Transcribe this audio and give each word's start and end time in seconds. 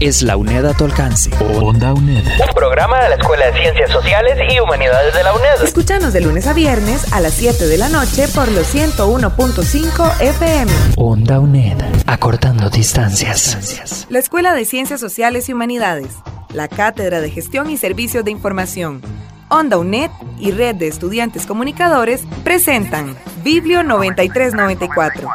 es 0.00 0.22
la 0.22 0.36
UNED 0.36 0.64
a 0.64 0.74
tu 0.74 0.84
alcance. 0.84 1.30
Onda 1.60 1.92
UNED. 1.92 2.24
Un 2.24 2.54
programa 2.54 3.02
de 3.02 3.08
la 3.10 3.14
Escuela 3.16 3.46
de 3.46 3.60
Ciencias 3.60 3.90
Sociales 3.90 4.38
y 4.48 4.60
Humanidades 4.60 5.14
de 5.14 5.22
la 5.22 5.34
UNED. 5.34 5.62
Escuchanos 5.64 6.12
de 6.12 6.20
lunes 6.20 6.46
a 6.46 6.52
viernes 6.52 7.12
a 7.12 7.20
las 7.20 7.34
7 7.34 7.66
de 7.66 7.78
la 7.78 7.88
noche 7.88 8.28
por 8.28 8.50
los 8.52 8.72
101.5 8.74 10.20
FM. 10.20 10.72
Onda 10.96 11.40
UNED. 11.40 11.76
Acortando 12.06 12.70
distancias. 12.70 14.06
La 14.08 14.18
Escuela 14.18 14.54
de 14.54 14.64
Ciencias 14.64 15.00
Sociales 15.00 15.48
y 15.48 15.52
Humanidades. 15.52 16.14
La 16.52 16.68
Cátedra 16.68 17.20
de 17.20 17.30
Gestión 17.30 17.68
y 17.68 17.76
Servicios 17.76 18.24
de 18.24 18.30
Información. 18.30 19.02
Onda 19.48 19.78
UNED 19.78 20.10
y 20.38 20.52
Red 20.52 20.76
de 20.76 20.88
Estudiantes 20.88 21.46
Comunicadores 21.46 22.22
presentan 22.44 23.16
Biblio 23.42 23.82
9394. 23.82 25.28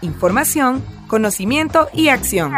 Información, 0.00 0.84
conocimiento 1.06 1.88
y 1.92 2.08
acción. 2.08 2.52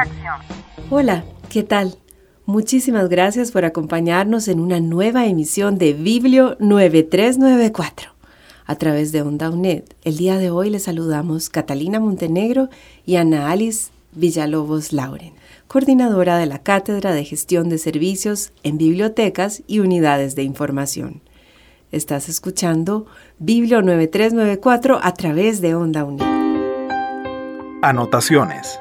Hola, 0.89 1.25
¿qué 1.51 1.65
tal? 1.65 1.99
Muchísimas 2.47 3.09
gracias 3.09 3.51
por 3.51 3.65
acompañarnos 3.65 4.47
en 4.47 4.61
una 4.61 4.79
nueva 4.79 5.27
emisión 5.27 5.79
de 5.79 5.93
Biblio 5.95 6.57
9394 6.61 8.13
a 8.67 8.77
través 8.77 9.11
de 9.11 9.23
Onda 9.23 9.51
UNED. 9.51 9.83
El 10.05 10.17
día 10.17 10.39
de 10.39 10.51
hoy 10.51 10.71
les 10.71 10.85
saludamos 10.85 11.51
Catalina 11.51 11.99
Montenegro 11.99 12.69
y 13.05 13.17
Ana 13.17 13.51
Alice 13.51 13.91
Villalobos 14.13 14.93
Lauren, 14.93 15.33
coordinadora 15.67 16.39
de 16.39 16.47
la 16.47 16.61
Cátedra 16.61 17.13
de 17.13 17.25
Gestión 17.25 17.69
de 17.69 17.79
Servicios 17.79 18.53
en 18.63 18.79
Bibliotecas 18.79 19.65
y 19.67 19.81
Unidades 19.81 20.37
de 20.37 20.45
Información. 20.45 21.21
Estás 21.91 22.29
escuchando 22.29 23.07
Biblio 23.41 23.83
9394 23.83 25.01
a 25.03 25.15
través 25.15 25.61
de 25.61 25.75
Onda 25.75 26.05
UNED. 26.05 26.41
Anotaciones. 27.83 28.79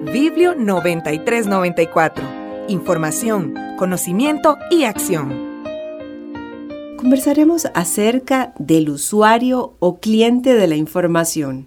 Biblio 0.00 0.54
9394. 0.54 2.24
Información, 2.68 3.52
conocimiento 3.76 4.56
y 4.70 4.84
acción. 4.84 5.64
Conversaremos 6.96 7.66
acerca 7.74 8.54
del 8.60 8.90
usuario 8.90 9.74
o 9.80 9.98
cliente 9.98 10.54
de 10.54 10.68
la 10.68 10.76
información. 10.76 11.66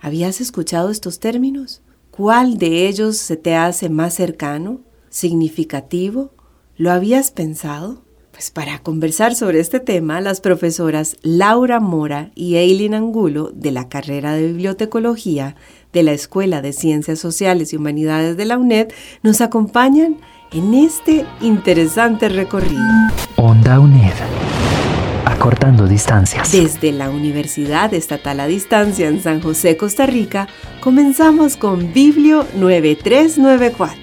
¿Habías 0.00 0.40
escuchado 0.40 0.90
estos 0.90 1.20
términos? 1.20 1.82
¿Cuál 2.10 2.58
de 2.58 2.88
ellos 2.88 3.16
se 3.16 3.36
te 3.36 3.54
hace 3.54 3.90
más 3.90 4.14
cercano, 4.14 4.80
significativo? 5.08 6.32
¿Lo 6.76 6.90
habías 6.90 7.30
pensado? 7.30 8.05
Pues 8.36 8.50
para 8.50 8.80
conversar 8.80 9.34
sobre 9.34 9.60
este 9.60 9.80
tema, 9.80 10.20
las 10.20 10.42
profesoras 10.42 11.16
Laura 11.22 11.80
Mora 11.80 12.32
y 12.34 12.56
Eileen 12.56 12.92
Angulo 12.92 13.50
de 13.54 13.70
la 13.70 13.88
carrera 13.88 14.34
de 14.34 14.48
Bibliotecología 14.48 15.56
de 15.94 16.02
la 16.02 16.12
Escuela 16.12 16.60
de 16.60 16.74
Ciencias 16.74 17.18
Sociales 17.18 17.72
y 17.72 17.76
Humanidades 17.76 18.36
de 18.36 18.44
la 18.44 18.58
UNED 18.58 18.88
nos 19.22 19.40
acompañan 19.40 20.18
en 20.52 20.74
este 20.74 21.24
interesante 21.40 22.28
recorrido. 22.28 22.84
Onda 23.36 23.80
UNED. 23.80 24.12
Acortando 25.24 25.86
distancias. 25.86 26.52
Desde 26.52 26.92
la 26.92 27.08
Universidad 27.08 27.94
Estatal 27.94 28.40
a 28.40 28.46
Distancia 28.46 29.08
en 29.08 29.22
San 29.22 29.40
José, 29.40 29.78
Costa 29.78 30.04
Rica, 30.04 30.46
comenzamos 30.82 31.56
con 31.56 31.90
Biblio 31.94 32.46
9394. 32.54 33.98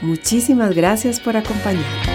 Muchísimas 0.00 0.74
gracias 0.74 1.20
por 1.20 1.36
acompañarnos. 1.36 2.13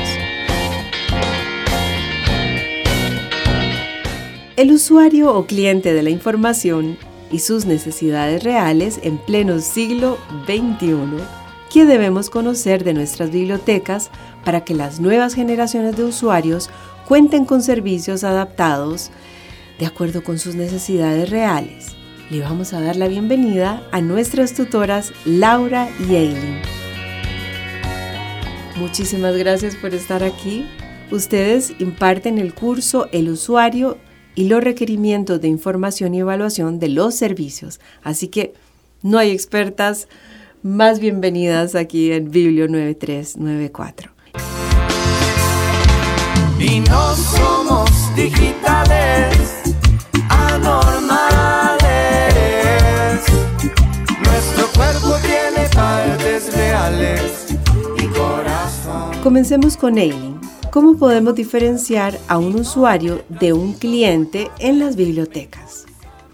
El 4.59 4.74
usuario 4.74 5.34
o 5.34 5.46
cliente 5.46 5.94
de 5.94 6.03
la 6.03 6.09
información 6.09 6.97
y 7.31 7.40
sus 7.40 7.66
necesidades 7.66 8.44
reales 8.44 9.00
en 9.03 9.18
pleno 9.18 9.59
siglo 9.59 10.18
XXI, 10.47 11.24
que 11.72 11.86
debemos 11.86 12.30
conocer 12.30 12.84
de 12.84 12.94
nuestras 12.94 13.31
bibliotecas 13.31 14.12
para 14.44 14.66
que 14.66 14.74
las 14.74 15.00
nuevas 15.00 15.34
generaciones 15.34 15.96
de 15.96 16.03
usuarios 16.03 16.69
cuenten 17.08 17.46
con 17.46 17.64
servicios 17.64 18.25
adaptados 18.25 19.12
de 19.80 19.86
acuerdo 19.86 20.25
con 20.25 20.38
sus 20.38 20.56
necesidades 20.56 21.30
reales. 21.30 21.96
Le 22.30 22.42
vamos 22.42 22.74
a 22.74 22.81
dar 22.81 22.98
la 22.98 23.08
bienvenida 23.08 23.88
a 23.94 24.02
nuestras 24.02 24.56
tutoras 24.56 25.14
Laura 25.24 25.88
y 26.02 26.16
Eileen. 26.16 26.62
Muchísimas 28.75 29.38
gracias 29.38 29.78
por 29.78 29.94
estar 29.94 30.22
aquí. 30.22 30.66
Ustedes 31.12 31.72
imparten 31.80 32.38
el 32.38 32.53
curso 32.53 33.08
El 33.14 33.30
usuario 33.30 33.98
y 34.40 34.46
los 34.46 34.64
requerimientos 34.64 35.42
de 35.42 35.50
información 35.50 36.16
y 36.16 36.20
evaluación 36.20 36.80
de 36.80 36.88
los 36.88 37.14
servicios. 37.14 37.82
Así 38.04 38.30
que 38.30 38.54
no 39.02 39.18
hay 39.18 39.32
expertas 39.32 40.08
más 40.64 41.02
bienvenidas 41.02 41.76
aquí 41.76 42.14
en 42.14 42.32
Biblio 42.32 42.70
9394. 42.70 44.14
Y 46.58 46.80
no 46.80 47.16
somos 47.18 47.92
digitales, 48.16 49.76
anormales. 50.30 51.82
Nuestro 54.24 54.68
cuerpo 54.74 55.18
tiene 55.22 55.68
partes 55.76 56.56
reales 56.56 57.48
y 57.98 58.06
corazón. 58.08 59.22
Comencemos 59.22 59.76
con 59.76 59.98
Eileen. 59.98 60.40
¿Cómo 60.72 60.97
podemos 60.97 61.34
diferenciar 61.34 62.19
a 62.28 62.38
un 62.38 62.53
usuario 62.53 63.24
de 63.28 63.53
un 63.53 63.74
cliente 63.74 64.52
en 64.59 64.78
las 64.78 64.96
bibliotecas? 64.96 65.85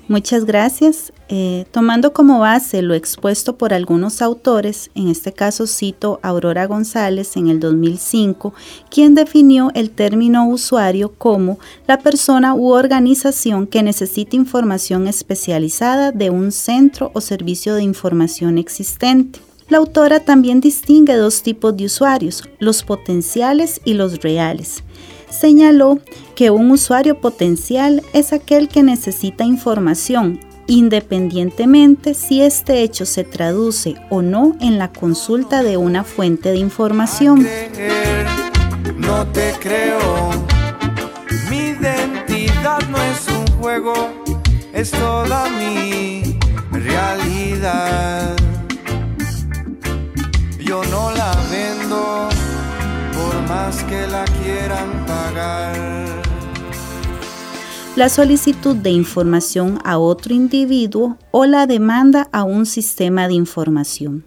Muchas 0.10 0.44
gracias. 0.44 1.14
Eh, 1.30 1.66
tomando 1.72 2.12
como 2.12 2.40
base 2.40 2.82
lo 2.82 2.94
expuesto 2.96 3.58
por 3.58 3.74
algunos 3.74 4.22
autores, 4.22 4.92
en 4.94 5.08
este 5.08 5.32
caso 5.32 5.68
cito 5.68 6.20
a 6.22 6.30
Aurora 6.30 6.68
González 6.68 7.38
en 7.38 7.48
el 7.48 7.62
2005, 7.62 8.54
quien 8.90 9.16
definió 9.16 9.72
el 9.74 9.90
término 9.90 10.48
usuario 10.50 11.14
como 11.18 11.58
la 11.88 12.00
persona 12.00 12.54
u 12.54 12.74
organización 12.74 13.66
que 13.66 13.84
necesita 13.84 14.36
información 14.36 15.08
especializada 15.08 16.12
de 16.12 16.30
un 16.30 16.52
centro 16.52 17.10
o 17.14 17.22
servicio 17.22 17.74
de 17.74 17.84
información 17.84 18.58
existente. 18.58 19.40
La 19.68 19.80
autora 19.80 20.20
también 20.20 20.62
distingue 20.62 21.16
dos 21.16 21.42
tipos 21.42 21.76
de 21.76 21.86
usuarios, 21.86 22.48
los 22.60 22.84
potenciales 22.84 23.82
y 23.84 23.96
los 23.96 24.22
reales. 24.22 24.84
Señaló 25.30 26.00
que 26.36 26.52
un 26.52 26.70
usuario 26.70 27.20
potencial 27.20 28.04
es 28.14 28.32
aquel 28.32 28.68
que 28.68 28.84
necesita 28.84 29.44
información, 29.44 30.40
independientemente 30.68 32.14
si 32.14 32.44
este 32.44 32.84
hecho 32.84 33.08
se 33.08 33.24
traduce 33.24 33.96
o 34.12 34.22
no 34.22 34.56
en 34.62 34.78
la 34.78 34.92
consulta 34.92 35.64
de 35.64 35.78
una 35.78 36.04
fuente 36.04 36.52
de 36.52 36.58
información. 36.58 37.48
No 38.98 39.26
te 39.28 39.52
creo, 39.60 40.30
mi 41.50 41.70
identidad 41.70 42.88
no 42.90 42.98
es 43.02 43.28
un 43.30 43.48
juego, 43.60 43.94
es 44.74 44.92
toda 44.92 45.50
mi 45.50 46.38
realidad. 46.72 48.45
No 50.84 51.12
la 51.12 51.34
vendo 51.50 52.28
por 53.14 53.42
más 53.48 53.82
que 53.84 54.06
la 54.08 54.26
quieran 54.26 55.06
pagar. 55.06 56.22
La 57.96 58.10
solicitud 58.10 58.76
de 58.76 58.90
información 58.90 59.80
a 59.86 59.98
otro 60.00 60.34
individuo 60.34 61.18
o 61.32 61.46
la 61.46 61.66
demanda 61.66 62.28
a 62.34 62.44
un 62.44 62.66
sistema 62.66 63.30
de 63.30 63.36
información. 63.36 64.26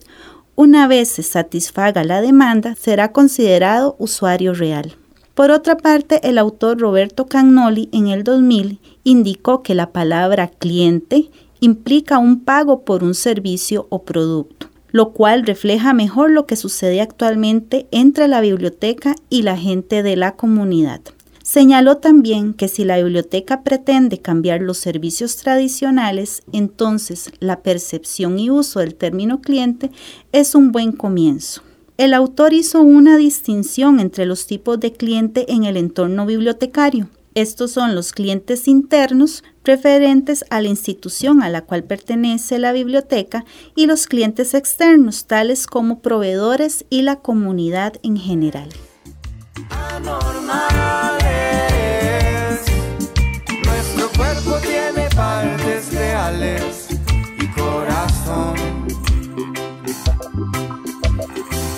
Una 0.55 0.89
vez 0.89 1.11
se 1.11 1.23
satisfaga 1.23 2.03
la 2.03 2.23
demanda, 2.23 2.75
será 2.77 3.13
considerado 3.13 3.95
usuario 3.99 4.55
real. 4.55 4.97
Por 5.35 5.51
otra 5.51 5.77
parte, 5.77 6.27
el 6.27 6.39
autor 6.39 6.81
Roberto 6.81 7.27
Cagnoli 7.27 7.91
en 7.93 8.09
el 8.09 8.25
2000 8.25 8.81
indicó 9.05 9.63
que 9.63 9.75
la 9.75 9.93
palabra 9.93 10.49
cliente 10.49 11.31
implica 11.61 12.19
un 12.19 12.41
pago 12.41 12.85
por 12.85 13.05
un 13.05 13.15
servicio 13.15 13.87
o 13.91 14.03
producto 14.03 14.69
lo 14.91 15.13
cual 15.13 15.45
refleja 15.45 15.93
mejor 15.93 16.31
lo 16.31 16.47
que 16.47 16.57
sucede 16.57 17.01
actualmente 17.01 17.87
entre 17.91 18.29
la 18.29 18.41
biblioteca 18.41 19.15
y 19.29 19.43
la 19.43 19.57
gente 19.57 20.03
de 20.03 20.17
la 20.17 20.37
comunidad. 20.37 21.01
Señaló 21.43 21.97
también 21.97 22.53
que 22.53 22.69
si 22.69 22.85
la 22.85 22.99
biblioteca 22.99 23.63
pretende 23.63 24.19
cambiar 24.19 24.61
los 24.61 24.77
servicios 24.77 25.37
tradicionales, 25.37 26.43
entonces 26.53 27.33
la 27.41 27.63
percepción 27.63 28.39
y 28.39 28.51
uso 28.51 28.81
del 28.81 28.95
término 28.95 29.41
cliente 29.41 29.91
es 30.33 30.55
un 30.55 30.73
buen 30.73 30.93
comienzo. 30.93 31.63
El 31.97 32.13
autor 32.13 32.53
hizo 32.53 32.83
una 32.83 33.17
distinción 33.17 33.99
entre 33.99 34.27
los 34.27 34.47
tipos 34.47 34.79
de 34.79 34.93
cliente 34.93 35.51
en 35.51 35.65
el 35.65 35.79
entorno 35.79 36.27
bibliotecario. 36.27 37.09
Estos 37.35 37.71
son 37.71 37.95
los 37.95 38.13
clientes 38.13 38.69
internos 38.69 39.43
referentes 39.69 40.47
a 40.49 40.63
la 40.63 40.69
institución 40.69 41.43
a 41.43 41.51
la 41.51 41.61
cual 41.61 41.85
pertenece 41.85 42.59
la 42.59 42.73
biblioteca 42.73 43.45
y 43.77 43.85
los 43.85 44.07
clientes 44.07 44.55
externos, 44.55 45.27
tales 45.27 45.67
como 45.67 46.01
proveedores 46.01 46.87
y 46.89 47.03
la 47.03 47.17
comunidad 47.17 47.93
en 48.03 48.17
general. 48.17 48.71
Nuestro 53.67 54.09
cuerpo 54.17 54.57
tiene 54.63 55.07
partes 55.15 55.93
reales 55.93 56.89
y 57.39 57.47
corazón. 57.49 58.57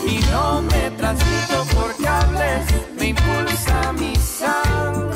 Y 0.06 0.20
no 0.30 0.62
me 0.62 0.90
transmito 0.96 1.64
por 1.74 1.96
cables, 2.04 2.66
me 2.96 3.08
impulsa 3.08 3.92
mi 3.94 4.14
sangre. 4.14 5.09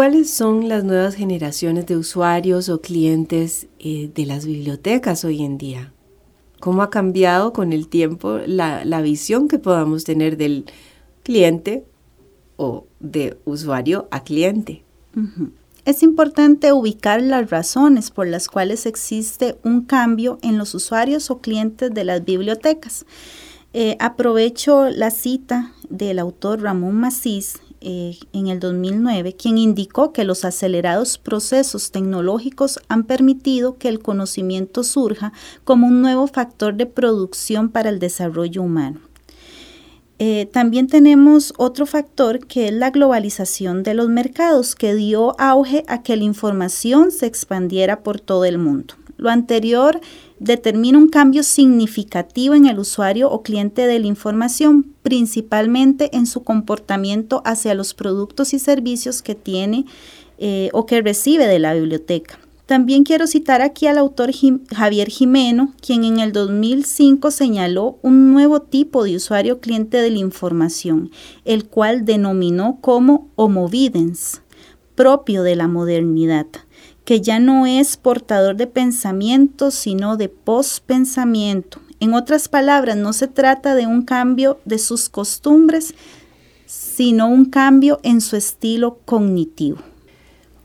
¿Cuáles 0.00 0.30
son 0.30 0.66
las 0.66 0.82
nuevas 0.82 1.14
generaciones 1.14 1.84
de 1.84 1.98
usuarios 1.98 2.70
o 2.70 2.80
clientes 2.80 3.66
eh, 3.80 4.10
de 4.14 4.24
las 4.24 4.46
bibliotecas 4.46 5.26
hoy 5.26 5.42
en 5.42 5.58
día? 5.58 5.92
¿Cómo 6.58 6.80
ha 6.80 6.88
cambiado 6.88 7.52
con 7.52 7.74
el 7.74 7.86
tiempo 7.86 8.38
la, 8.46 8.82
la 8.86 9.02
visión 9.02 9.46
que 9.46 9.58
podamos 9.58 10.04
tener 10.04 10.38
del 10.38 10.64
cliente 11.22 11.84
o 12.56 12.86
de 12.98 13.36
usuario 13.44 14.08
a 14.10 14.24
cliente? 14.24 14.84
Es 15.84 16.02
importante 16.02 16.72
ubicar 16.72 17.20
las 17.20 17.50
razones 17.50 18.10
por 18.10 18.26
las 18.26 18.48
cuales 18.48 18.86
existe 18.86 19.58
un 19.64 19.82
cambio 19.82 20.38
en 20.40 20.56
los 20.56 20.74
usuarios 20.74 21.30
o 21.30 21.42
clientes 21.42 21.92
de 21.92 22.04
las 22.04 22.24
bibliotecas. 22.24 23.04
Eh, 23.74 23.98
aprovecho 24.00 24.88
la 24.88 25.10
cita 25.10 25.74
del 25.90 26.20
autor 26.20 26.62
Ramón 26.62 26.94
Macís 26.94 27.60
eh, 27.82 28.18
en 28.32 28.48
el 28.48 28.60
2009, 28.60 29.36
quien 29.36 29.56
indicó 29.56 30.12
que 30.12 30.24
los 30.24 30.44
acelerados 30.44 31.16
procesos 31.16 31.90
tecnológicos 31.90 32.78
han 32.88 33.04
permitido 33.04 33.78
que 33.78 33.88
el 33.88 34.00
conocimiento 34.00 34.84
surja 34.84 35.32
como 35.64 35.86
un 35.86 36.02
nuevo 36.02 36.26
factor 36.26 36.74
de 36.74 36.86
producción 36.86 37.70
para 37.70 37.88
el 37.88 37.98
desarrollo 37.98 38.62
humano. 38.62 39.00
Eh, 40.18 40.50
también 40.52 40.86
tenemos 40.88 41.54
otro 41.56 41.86
factor 41.86 42.46
que 42.46 42.68
es 42.68 42.74
la 42.74 42.90
globalización 42.90 43.82
de 43.82 43.94
los 43.94 44.10
mercados, 44.10 44.74
que 44.74 44.94
dio 44.94 45.34
auge 45.40 45.82
a 45.88 46.02
que 46.02 46.14
la 46.16 46.24
información 46.24 47.10
se 47.10 47.24
expandiera 47.24 48.02
por 48.02 48.20
todo 48.20 48.44
el 48.44 48.58
mundo. 48.58 48.92
Lo 49.16 49.30
anterior 49.30 49.98
determina 50.40 50.98
un 50.98 51.08
cambio 51.08 51.42
significativo 51.42 52.54
en 52.54 52.66
el 52.66 52.78
usuario 52.78 53.30
o 53.30 53.42
cliente 53.42 53.86
de 53.86 54.00
la 54.00 54.06
información, 54.06 54.94
principalmente 55.02 56.16
en 56.16 56.26
su 56.26 56.42
comportamiento 56.42 57.42
hacia 57.44 57.74
los 57.74 57.94
productos 57.94 58.54
y 58.54 58.58
servicios 58.58 59.22
que 59.22 59.34
tiene 59.34 59.84
eh, 60.38 60.70
o 60.72 60.86
que 60.86 61.02
recibe 61.02 61.46
de 61.46 61.58
la 61.58 61.74
biblioteca. 61.74 62.40
También 62.64 63.02
quiero 63.04 63.26
citar 63.26 63.62
aquí 63.62 63.86
al 63.86 63.98
autor 63.98 64.30
Javier 64.72 65.08
Jimeno, 65.08 65.74
quien 65.84 66.04
en 66.04 66.20
el 66.20 66.32
2005 66.32 67.30
señaló 67.32 67.98
un 68.02 68.32
nuevo 68.32 68.62
tipo 68.62 69.04
de 69.04 69.16
usuario 69.16 69.60
cliente 69.60 70.00
de 70.00 70.10
la 70.10 70.18
información, 70.18 71.10
el 71.44 71.66
cual 71.66 72.04
denominó 72.04 72.78
como 72.80 73.28
homovidens, 73.34 74.40
propio 74.94 75.42
de 75.42 75.56
la 75.56 75.66
modernidad, 75.66 76.46
que 77.10 77.20
ya 77.20 77.40
no 77.40 77.66
es 77.66 77.96
portador 77.96 78.54
de 78.54 78.68
pensamiento, 78.68 79.72
sino 79.72 80.16
de 80.16 80.28
pospensamiento. 80.28 81.80
En 81.98 82.14
otras 82.14 82.48
palabras, 82.48 82.96
no 82.96 83.12
se 83.12 83.26
trata 83.26 83.74
de 83.74 83.84
un 83.84 84.02
cambio 84.02 84.60
de 84.64 84.78
sus 84.78 85.08
costumbres, 85.08 85.92
sino 86.66 87.26
un 87.26 87.46
cambio 87.46 87.98
en 88.04 88.20
su 88.20 88.36
estilo 88.36 89.00
cognitivo. 89.06 89.78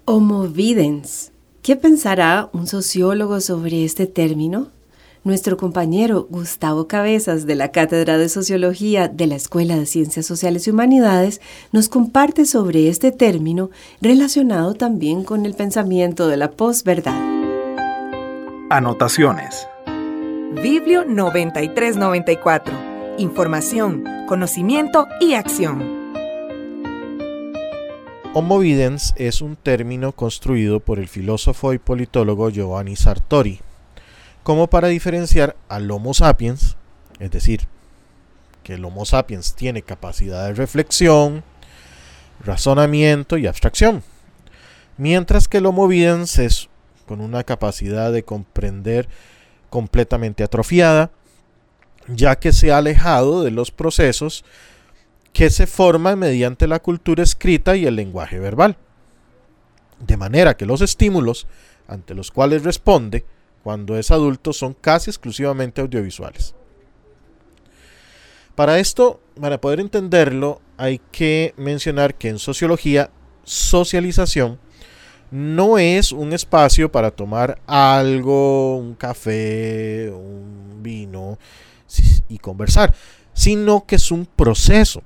Homovidens. 0.06 1.31
¿Qué 1.63 1.75
pensará 1.75 2.48
un 2.53 2.68
sociólogo 2.68 3.41
sobre 3.41 3.83
este 3.83 4.06
término? 4.06 4.68
Nuestro 5.25 5.57
compañero 5.57 6.27
Gustavo 6.30 6.88
Cabezas 6.88 7.48
de 7.48 7.56
la 7.56 7.72
Cátedra 7.72 8.19
de 8.19 8.30
Sociología 8.30 9.07
de 9.07 9.25
la 9.25 9.33
Escuela 9.33 9.75
de 9.75 9.88
Ciencias 9.88 10.27
Sociales 10.27 10.68
y 10.68 10.69
Humanidades 10.69 11.42
nos 11.72 11.89
comparte 11.89 12.45
sobre 12.45 12.89
este 12.89 13.12
término 13.12 13.72
relacionado 14.01 14.75
también 14.75 15.24
con 15.24 15.48
el 15.48 15.56
pensamiento 15.56 16.27
de 16.27 16.38
la 16.38 16.51
posverdad. 16.51 17.19
Anotaciones. 18.69 19.68
Biblio 20.62 21.06
9394. 21.06 22.75
Información, 23.18 24.04
conocimiento 24.27 25.07
y 25.19 25.33
acción. 25.33 26.06
Homovidens 28.36 29.16
es 29.18 29.42
un 29.42 29.56
término 29.56 30.12
construido 30.12 30.81
por 30.81 31.00
el 31.00 31.07
filósofo 31.07 31.74
y 31.74 31.80
politólogo 31.80 32.51
Giovanni 32.51 32.95
Sartori, 32.95 33.60
como 34.45 34.68
para 34.68 34.89
diferenciar 34.89 35.56
al 35.69 35.89
Homo 35.89 36.13
sapiens, 36.13 36.77
es 37.18 37.31
decir, 37.31 37.68
que 38.62 38.75
el 38.75 38.86
Homo 38.86 39.03
sapiens 39.03 39.56
tiene 39.56 39.81
capacidad 39.81 40.45
de 40.45 40.53
reflexión, 40.53 41.44
razonamiento 42.45 43.39
y 43.39 43.47
abstracción, 43.47 44.03
mientras 44.97 45.47
que 45.47 45.57
el 45.57 45.65
Homovidens 45.65 46.38
es 46.38 46.69
con 47.07 47.21
una 47.21 47.44
capacidad 47.44 48.12
de 48.12 48.21
comprender 48.21 49.09
completamente 49.71 50.44
atrofiada, 50.44 51.09
ya 52.07 52.36
que 52.36 52.53
se 52.53 52.71
ha 52.71 52.77
alejado 52.77 53.41
de 53.41 53.50
los 53.50 53.71
procesos 53.71 54.45
que 55.33 55.50
se 55.50 55.65
forman 55.65 56.19
mediante 56.19 56.68
la 56.68 56.77
cultura 56.77 57.24
escrita 57.24 57.75
y 57.75 57.88
el 57.88 57.95
lenguaje 57.95 58.38
verbal. 58.38 58.77
De 60.01 60.18
manera 60.18 60.56
que 60.56 60.68
los 60.68 60.81
estímulos 60.81 61.48
ante 61.88 62.13
los 62.13 62.30
cuales 62.30 62.63
responde 62.63 63.25
cuando 63.65 63.97
es 63.97 64.12
adulto 64.12 64.53
son 64.53 64.75
casi 64.75 65.09
exclusivamente 65.09 65.81
audiovisuales. 65.81 66.53
Para 68.53 68.77
esto, 68.77 69.21
para 69.41 69.59
poder 69.59 69.79
entenderlo, 69.79 70.62
hay 70.77 71.01
que 71.12 71.55
mencionar 71.57 72.13
que 72.13 72.29
en 72.29 72.38
sociología, 72.38 73.10
socialización 73.43 74.60
no 75.31 75.79
es 75.79 76.12
un 76.12 76.34
espacio 76.34 76.91
para 76.91 77.10
tomar 77.10 77.60
algo, 77.65 78.77
un 78.77 78.93
café, 78.93 80.12
un 80.12 80.84
vino 80.84 81.39
y 82.29 82.38
conversar, 82.38 82.93
sino 83.34 83.88
que 83.88 83.95
es 83.95 84.12
un 84.12 84.27
proceso 84.27 85.01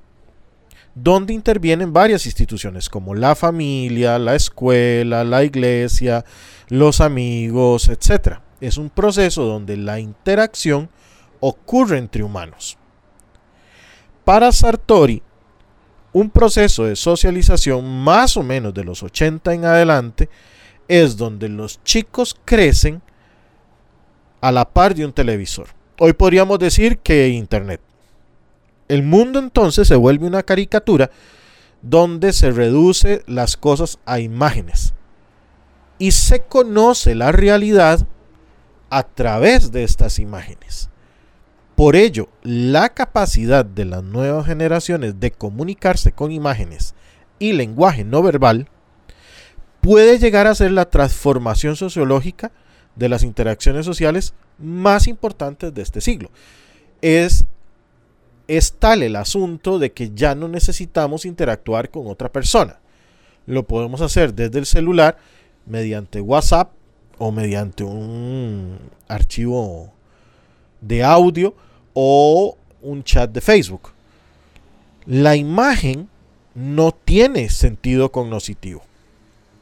donde 0.94 1.32
intervienen 1.32 1.94
varias 1.94 2.26
instituciones 2.26 2.90
como 2.90 3.14
la 3.14 3.34
familia, 3.34 4.18
la 4.18 4.34
escuela, 4.34 5.24
la 5.24 5.44
iglesia, 5.44 6.26
los 6.68 7.00
amigos, 7.00 7.88
etc. 7.88 8.40
Es 8.60 8.76
un 8.76 8.90
proceso 8.90 9.44
donde 9.44 9.76
la 9.76 10.00
interacción 10.00 10.90
ocurre 11.40 11.98
entre 11.98 12.22
humanos. 12.22 12.76
Para 14.24 14.52
Sartori, 14.52 15.22
un 16.12 16.30
proceso 16.30 16.84
de 16.84 16.96
socialización 16.96 18.02
más 18.02 18.36
o 18.36 18.42
menos 18.42 18.74
de 18.74 18.84
los 18.84 19.02
80 19.02 19.54
en 19.54 19.64
adelante 19.64 20.28
es 20.88 21.16
donde 21.16 21.48
los 21.48 21.82
chicos 21.84 22.36
crecen 22.44 23.00
a 24.40 24.50
la 24.50 24.68
par 24.68 24.94
de 24.94 25.04
un 25.04 25.12
televisor. 25.12 25.68
Hoy 25.98 26.12
podríamos 26.14 26.58
decir 26.58 26.98
que 26.98 27.28
Internet. 27.28 27.80
El 28.88 29.04
mundo 29.04 29.38
entonces 29.38 29.86
se 29.86 29.94
vuelve 29.94 30.26
una 30.26 30.42
caricatura 30.42 31.10
donde 31.82 32.32
se 32.32 32.50
reduce 32.50 33.22
las 33.26 33.56
cosas 33.56 33.98
a 34.04 34.18
imágenes 34.18 34.94
y 35.98 36.10
se 36.12 36.40
conoce 36.40 37.14
la 37.14 37.30
realidad 37.30 38.06
a 38.90 39.04
través 39.04 39.72
de 39.72 39.84
estas 39.84 40.18
imágenes. 40.18 40.90
Por 41.76 41.96
ello, 41.96 42.28
la 42.42 42.90
capacidad 42.90 43.64
de 43.64 43.86
las 43.86 44.02
nuevas 44.02 44.46
generaciones 44.46 45.18
de 45.18 45.30
comunicarse 45.30 46.12
con 46.12 46.30
imágenes 46.30 46.94
y 47.38 47.54
lenguaje 47.54 48.04
no 48.04 48.22
verbal 48.22 48.68
puede 49.80 50.18
llegar 50.18 50.46
a 50.46 50.54
ser 50.54 50.72
la 50.72 50.90
transformación 50.90 51.76
sociológica 51.76 52.52
de 52.96 53.08
las 53.08 53.22
interacciones 53.22 53.86
sociales 53.86 54.34
más 54.58 55.06
importantes 55.06 55.72
de 55.72 55.80
este 55.80 56.02
siglo. 56.02 56.30
Es 57.00 57.46
es 58.50 58.72
tal 58.72 59.04
el 59.04 59.14
asunto 59.14 59.78
de 59.78 59.92
que 59.92 60.10
ya 60.12 60.34
no 60.34 60.48
necesitamos 60.48 61.24
interactuar 61.24 61.88
con 61.88 62.08
otra 62.08 62.32
persona. 62.32 62.80
Lo 63.46 63.64
podemos 63.64 64.00
hacer 64.00 64.34
desde 64.34 64.58
el 64.58 64.66
celular, 64.66 65.18
mediante 65.66 66.20
WhatsApp 66.20 66.72
o 67.22 67.30
mediante 67.30 67.84
un 67.84 68.78
archivo 69.06 69.92
de 70.80 71.04
audio 71.04 71.54
o 71.92 72.56
un 72.80 73.04
chat 73.04 73.30
de 73.30 73.42
Facebook. 73.42 73.90
La 75.04 75.36
imagen 75.36 76.08
no 76.54 76.92
tiene 76.92 77.50
sentido 77.50 78.10
cognoscitivo. 78.10 78.82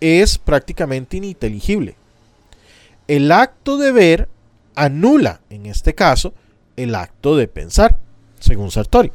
Es 0.00 0.38
prácticamente 0.38 1.16
ininteligible. 1.16 1.96
El 3.08 3.32
acto 3.32 3.76
de 3.76 3.90
ver 3.90 4.28
anula, 4.76 5.40
en 5.50 5.66
este 5.66 5.96
caso, 5.96 6.34
el 6.76 6.94
acto 6.94 7.36
de 7.36 7.48
pensar, 7.48 7.98
según 8.38 8.70
Sartori. 8.70 9.10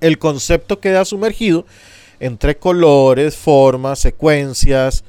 El 0.00 0.20
concepto 0.20 0.78
queda 0.78 1.04
sumergido 1.04 1.66
entre 2.20 2.58
colores, 2.58 3.36
formas, 3.36 3.98
secuencias, 3.98 5.02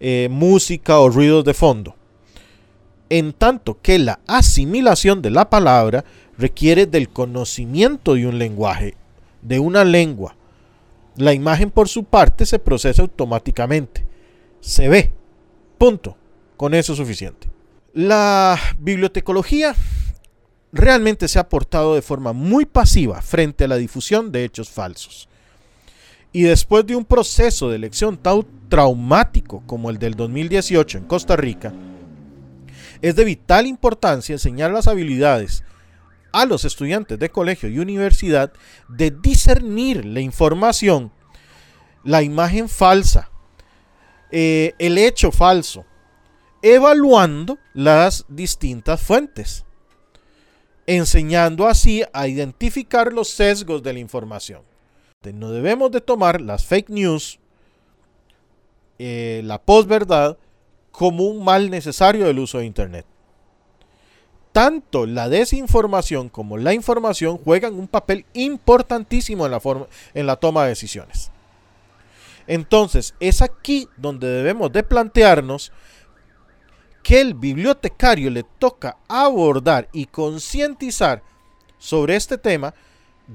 eh, 0.00 0.28
música 0.30 0.98
o 0.98 1.08
ruidos 1.08 1.44
de 1.44 1.54
fondo. 1.54 1.94
En 3.08 3.32
tanto 3.32 3.78
que 3.80 3.98
la 3.98 4.20
asimilación 4.26 5.22
de 5.22 5.30
la 5.30 5.48
palabra 5.48 6.04
requiere 6.36 6.86
del 6.86 7.08
conocimiento 7.08 8.14
de 8.14 8.26
un 8.26 8.38
lenguaje, 8.38 8.96
de 9.42 9.58
una 9.58 9.84
lengua. 9.84 10.36
La 11.16 11.32
imagen 11.32 11.70
por 11.70 11.88
su 11.88 12.04
parte 12.04 12.44
se 12.44 12.58
procesa 12.58 13.02
automáticamente. 13.02 14.04
Se 14.60 14.88
ve. 14.88 15.12
Punto. 15.78 16.16
Con 16.56 16.74
eso 16.74 16.92
es 16.92 16.98
suficiente. 16.98 17.48
La 17.92 18.58
bibliotecología 18.78 19.74
realmente 20.72 21.28
se 21.28 21.38
ha 21.38 21.48
portado 21.48 21.94
de 21.94 22.02
forma 22.02 22.32
muy 22.32 22.66
pasiva 22.66 23.22
frente 23.22 23.64
a 23.64 23.68
la 23.68 23.76
difusión 23.76 24.32
de 24.32 24.44
hechos 24.44 24.70
falsos. 24.70 25.28
Y 26.36 26.42
después 26.42 26.84
de 26.84 26.94
un 26.94 27.06
proceso 27.06 27.70
de 27.70 27.76
elección 27.76 28.18
tan 28.18 28.44
traumático 28.68 29.62
como 29.66 29.88
el 29.88 29.96
del 29.96 30.12
2018 30.16 30.98
en 30.98 31.04
Costa 31.04 31.34
Rica, 31.34 31.72
es 33.00 33.16
de 33.16 33.24
vital 33.24 33.66
importancia 33.66 34.34
enseñar 34.34 34.70
las 34.70 34.86
habilidades 34.86 35.64
a 36.32 36.44
los 36.44 36.66
estudiantes 36.66 37.18
de 37.18 37.30
colegio 37.30 37.70
y 37.70 37.78
universidad 37.78 38.52
de 38.86 39.12
discernir 39.12 40.04
la 40.04 40.20
información, 40.20 41.10
la 42.04 42.22
imagen 42.22 42.68
falsa, 42.68 43.30
eh, 44.30 44.74
el 44.78 44.98
hecho 44.98 45.32
falso, 45.32 45.86
evaluando 46.60 47.56
las 47.72 48.26
distintas 48.28 49.00
fuentes, 49.00 49.64
enseñando 50.86 51.66
así 51.66 52.02
a 52.12 52.28
identificar 52.28 53.10
los 53.10 53.30
sesgos 53.30 53.82
de 53.82 53.94
la 53.94 54.00
información. 54.00 54.75
No 55.32 55.50
debemos 55.50 55.90
de 55.90 56.00
tomar 56.00 56.40
las 56.40 56.64
fake 56.64 56.90
news, 56.90 57.38
eh, 58.98 59.42
la 59.44 59.60
posverdad, 59.60 60.36
como 60.90 61.24
un 61.24 61.44
mal 61.44 61.70
necesario 61.70 62.26
del 62.26 62.38
uso 62.38 62.58
de 62.58 62.66
Internet. 62.66 63.04
Tanto 64.52 65.04
la 65.04 65.28
desinformación 65.28 66.30
como 66.30 66.56
la 66.56 66.72
información 66.72 67.36
juegan 67.36 67.74
un 67.74 67.88
papel 67.88 68.24
importantísimo 68.32 69.44
en 69.44 69.52
la, 69.52 69.60
forma, 69.60 69.86
en 70.14 70.26
la 70.26 70.36
toma 70.36 70.62
de 70.62 70.70
decisiones. 70.70 71.30
Entonces, 72.46 73.14
es 73.20 73.42
aquí 73.42 73.88
donde 73.98 74.28
debemos 74.28 74.72
de 74.72 74.82
plantearnos 74.82 75.72
que 77.02 77.20
el 77.20 77.34
bibliotecario 77.34 78.30
le 78.30 78.42
toca 78.42 78.96
abordar 79.08 79.88
y 79.92 80.06
concientizar 80.06 81.22
sobre 81.78 82.16
este 82.16 82.38
tema, 82.38 82.74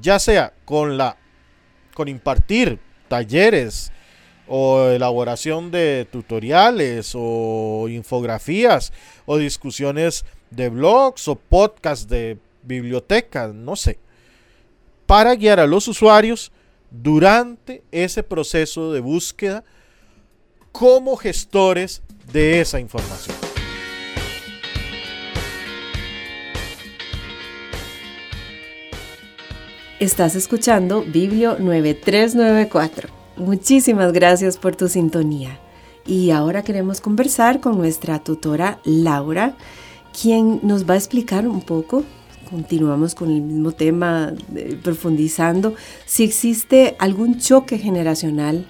ya 0.02 0.20
sea 0.20 0.54
con 0.66 0.98
la 0.98 1.18
con 1.94 2.08
impartir 2.08 2.80
talleres 3.08 3.92
o 4.48 4.88
elaboración 4.88 5.72
de 5.72 6.08
tutoriales 6.12 7.14
o 7.16 7.88
infografías 7.90 8.92
o 9.26 9.38
discusiones 9.38 10.26
de 10.50 10.70
blogs 10.70 11.28
o 11.28 11.36
podcasts 11.36 12.08
de 12.08 12.38
bibliotecas, 12.64 13.54
no 13.54 13.76
sé, 13.76 13.98
para 15.06 15.36
guiar 15.36 15.60
a 15.60 15.68
los 15.68 15.88
usuarios 15.88 16.52
durante 16.90 17.84
ese 17.92 18.24
proceso 18.24 18.92
de 18.92 19.00
búsqueda 19.00 19.64
como 20.72 21.16
gestores 21.16 22.02
de 22.32 22.62
esa 22.62 22.80
información. 22.80 23.51
Estás 30.02 30.34
escuchando 30.34 31.04
Biblio 31.04 31.60
9394. 31.60 33.10
Muchísimas 33.38 34.12
gracias 34.12 34.58
por 34.58 34.76
tu 34.76 34.88
sintonía. 34.88 35.60
Y 36.08 36.32
ahora 36.32 36.64
queremos 36.64 37.00
conversar 37.02 37.60
con 37.60 37.78
nuestra 37.78 38.18
tutora 38.18 38.80
Laura, 38.84 39.56
quien 40.20 40.60
nos 40.64 40.90
va 40.90 40.96
a 40.96 40.98
explicar 40.98 41.48
un 41.48 41.62
poco, 41.62 42.04
continuamos 42.50 43.14
con 43.14 43.30
el 43.30 43.42
mismo 43.42 43.74
tema, 43.74 44.34
eh, 44.56 44.76
profundizando, 44.82 45.76
si 46.08 46.24
existe 46.24 46.96
algún 46.98 47.38
choque 47.38 47.78
generacional 47.78 48.66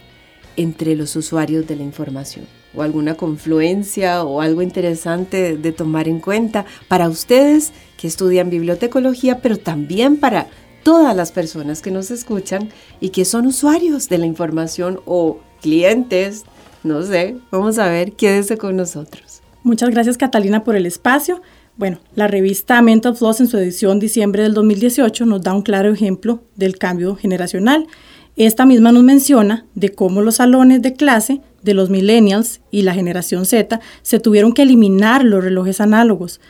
entre 0.58 0.98
los 0.98 1.16
usuarios 1.16 1.66
de 1.66 1.78
la 1.78 1.84
información 1.84 2.46
o 2.74 2.82
alguna 2.82 3.16
confluencia 3.16 4.24
o 4.24 4.42
algo 4.42 4.62
interesante 4.62 5.56
de 5.56 5.72
tomar 5.72 6.10
en 6.10 6.20
cuenta 6.20 6.66
para 6.90 7.08
ustedes 7.08 7.72
que 7.96 8.08
estudian 8.08 8.50
bibliotecología, 8.50 9.40
pero 9.40 9.58
también 9.58 10.18
para 10.18 10.48
todas 10.84 11.16
las 11.16 11.32
personas 11.32 11.82
que 11.82 11.92
nos 11.92 12.12
escuchan 12.12 12.70
y 13.00 13.10
que 13.10 13.26
son 13.26 13.48
usuarios 13.48 14.10
de 14.10 14.18
la 14.18 14.26
información 14.26 15.00
o 15.06 15.40
clientes, 15.62 16.46
no 16.84 17.04
sé, 17.04 17.38
vamos 17.52 17.78
a 17.80 17.88
ver, 17.90 18.14
quédese 18.14 18.58
con 18.58 18.76
nosotros. 18.76 19.42
Muchas 19.64 19.92
gracias 19.92 20.18
Catalina 20.18 20.64
por 20.64 20.76
el 20.76 20.86
espacio. 20.86 21.42
Bueno, 21.78 22.00
la 22.16 22.28
revista 22.28 22.82
Mental 22.82 23.16
Floss 23.16 23.40
en 23.40 23.48
su 23.48 23.58
edición 23.58 24.00
diciembre 24.00 24.44
del 24.44 24.54
2018 24.54 25.26
nos 25.26 25.42
da 25.42 25.54
un 25.54 25.62
claro 25.62 25.94
ejemplo 25.94 26.44
del 26.56 26.78
cambio 26.78 27.16
generacional. 27.16 27.88
Esta 28.36 28.66
misma 28.66 28.92
nos 28.92 29.04
menciona 29.04 29.66
de 29.76 29.90
cómo 29.90 30.22
los 30.22 30.36
salones 30.36 30.82
de 30.82 30.94
clase 30.94 31.42
de 31.62 31.74
los 31.74 31.90
millennials 31.90 32.62
y 32.72 32.82
la 32.82 32.94
generación 32.94 33.46
Z 33.46 33.80
se 34.02 34.20
tuvieron 34.20 34.54
que 34.54 34.64
eliminar 34.64 35.24
los 35.24 35.44
relojes 35.44 35.82
análogos, 35.82 36.42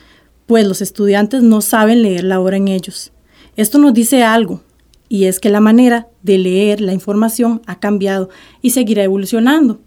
pues 0.46 0.66
los 0.66 0.80
estudiantes 0.80 1.42
no 1.42 1.60
saben 1.60 2.02
leer 2.02 2.24
la 2.24 2.40
hora 2.40 2.56
en 2.56 2.68
ellos. 2.68 3.12
Esto 3.56 3.78
nos 3.78 3.92
dice 3.92 4.22
algo, 4.22 4.62
y 5.08 5.24
es 5.24 5.40
que 5.40 5.50
la 5.50 5.60
manera 5.60 6.08
de 6.22 6.38
leer 6.38 6.80
la 6.80 6.94
información 6.94 7.60
ha 7.66 7.78
cambiado 7.78 8.30
y 8.62 8.70
seguirá 8.70 9.04
evolucionando. 9.04 9.80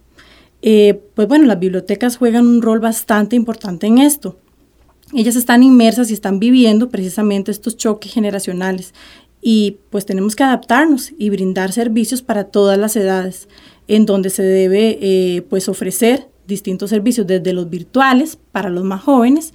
Eh, 0.62 1.02
pues 1.16 1.28
bueno, 1.28 1.46
las 1.46 1.60
bibliotecas 1.60 2.18
juegan 2.18 2.46
un 2.46 2.62
rol 2.62 2.80
bastante 2.80 3.36
importante 3.36 3.88
en 3.88 3.98
esto. 3.98 4.38
Ellas 5.14 5.36
están 5.36 5.64
inmersas 5.64 6.12
y 6.12 6.14
están 6.14 6.40
viviendo 6.40 6.90
precisamente 6.90 7.52
estos 7.52 7.76
choques 7.78 8.12
generacionales 8.12 8.94
y 9.42 9.78
pues 9.90 10.06
tenemos 10.06 10.36
que 10.36 10.44
adaptarnos 10.44 11.14
y 11.18 11.30
brindar 11.30 11.72
servicios 11.72 12.22
para 12.22 12.46
todas 12.46 12.78
las 12.78 12.96
edades, 12.96 13.48
en 13.88 14.06
donde 14.06 14.30
se 14.30 14.44
debe 14.44 14.98
eh, 15.02 15.44
pues 15.50 15.70
ofrecer 15.70 16.28
distintos 16.48 16.92
servicios 16.92 17.28
desde 17.28 17.54
los 17.54 17.70
virtuales 17.70 18.38
para 18.52 18.70
los 18.70 18.84
más 18.84 19.02
jóvenes 19.02 19.54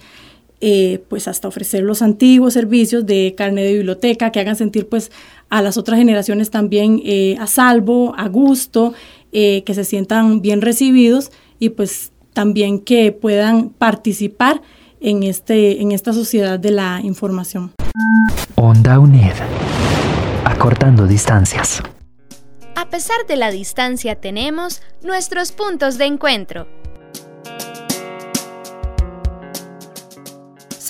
eh, 0.63 1.03
pues 1.09 1.27
hasta 1.27 1.47
ofrecer 1.47 1.81
los 1.81 2.03
antiguos 2.03 2.53
servicios 2.53 3.07
de 3.07 3.33
carne 3.35 3.63
de 3.63 3.73
biblioteca 3.73 4.31
que 4.31 4.39
hagan 4.39 4.55
sentir 4.55 4.87
pues 4.87 5.11
a 5.49 5.63
las 5.63 5.75
otras 5.75 5.97
generaciones 5.97 6.51
también 6.51 7.01
eh, 7.03 7.35
a 7.39 7.47
salvo, 7.47 8.13
a 8.15 8.27
gusto, 8.27 8.93
eh, 9.31 9.63
que 9.63 9.73
se 9.73 9.83
sientan 9.83 10.41
bien 10.41 10.61
recibidos 10.61 11.31
y 11.57 11.69
pues 11.69 12.11
también 12.33 12.79
que 12.79 13.11
puedan 13.11 13.69
participar 13.69 14.61
en, 14.99 15.23
este, 15.23 15.81
en 15.81 15.91
esta 15.91 16.13
sociedad 16.13 16.59
de 16.59 16.69
la 16.69 17.01
información. 17.03 17.71
Onda 18.53 18.99
UNED, 18.99 19.33
acortando 20.45 21.07
distancias. 21.07 21.81
A 22.75 22.87
pesar 22.89 23.17
de 23.27 23.35
la 23.35 23.49
distancia 23.49 24.15
tenemos 24.15 24.83
nuestros 25.01 25.51
puntos 25.51 25.97
de 25.97 26.05
encuentro 26.05 26.67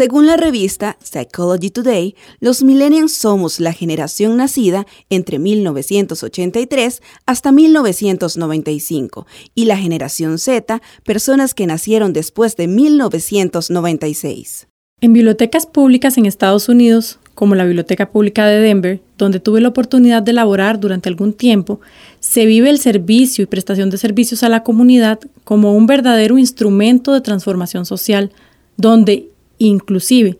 Según 0.01 0.25
la 0.25 0.35
revista 0.35 0.97
Psychology 1.03 1.69
Today, 1.69 2.15
los 2.39 2.63
millennials 2.63 3.13
somos 3.13 3.59
la 3.59 3.71
generación 3.71 4.35
nacida 4.35 4.87
entre 5.11 5.37
1983 5.37 7.03
hasta 7.27 7.51
1995 7.51 9.27
y 9.53 9.65
la 9.65 9.77
generación 9.77 10.39
Z, 10.39 10.81
personas 11.03 11.53
que 11.53 11.67
nacieron 11.67 12.13
después 12.13 12.55
de 12.55 12.67
1996. 12.67 14.67
En 15.01 15.13
bibliotecas 15.13 15.67
públicas 15.67 16.17
en 16.17 16.25
Estados 16.25 16.67
Unidos, 16.67 17.19
como 17.35 17.53
la 17.53 17.65
Biblioteca 17.65 18.09
Pública 18.09 18.47
de 18.47 18.59
Denver, 18.59 19.01
donde 19.19 19.39
tuve 19.39 19.61
la 19.61 19.67
oportunidad 19.67 20.23
de 20.23 20.33
laborar 20.33 20.79
durante 20.79 21.09
algún 21.09 21.31
tiempo, 21.31 21.79
se 22.19 22.47
vive 22.47 22.71
el 22.71 22.79
servicio 22.79 23.43
y 23.43 23.45
prestación 23.45 23.91
de 23.91 23.99
servicios 23.99 24.41
a 24.41 24.49
la 24.49 24.63
comunidad 24.63 25.19
como 25.43 25.75
un 25.75 25.85
verdadero 25.85 26.39
instrumento 26.39 27.13
de 27.13 27.21
transformación 27.21 27.85
social, 27.85 28.31
donde 28.77 29.30
Inclusive, 29.61 30.39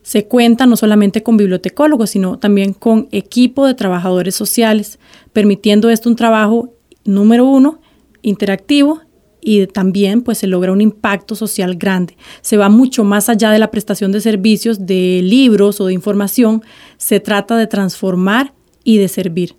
se 0.00 0.26
cuenta 0.26 0.64
no 0.64 0.76
solamente 0.76 1.22
con 1.22 1.36
bibliotecólogos, 1.36 2.08
sino 2.08 2.38
también 2.38 2.72
con 2.72 3.06
equipo 3.12 3.66
de 3.66 3.74
trabajadores 3.74 4.34
sociales, 4.34 4.98
permitiendo 5.34 5.90
esto 5.90 6.08
un 6.08 6.16
trabajo, 6.16 6.72
número 7.04 7.44
uno, 7.44 7.80
interactivo 8.22 9.02
y 9.42 9.66
también 9.66 10.22
pues 10.22 10.38
se 10.38 10.46
logra 10.46 10.72
un 10.72 10.80
impacto 10.80 11.34
social 11.34 11.76
grande. 11.76 12.16
Se 12.40 12.56
va 12.56 12.70
mucho 12.70 13.04
más 13.04 13.28
allá 13.28 13.50
de 13.50 13.58
la 13.58 13.70
prestación 13.70 14.10
de 14.10 14.22
servicios, 14.22 14.86
de 14.86 15.20
libros 15.22 15.78
o 15.82 15.86
de 15.86 15.92
información, 15.92 16.62
se 16.96 17.20
trata 17.20 17.58
de 17.58 17.66
transformar 17.66 18.54
y 18.84 18.96
de 18.96 19.08
servir. 19.08 19.54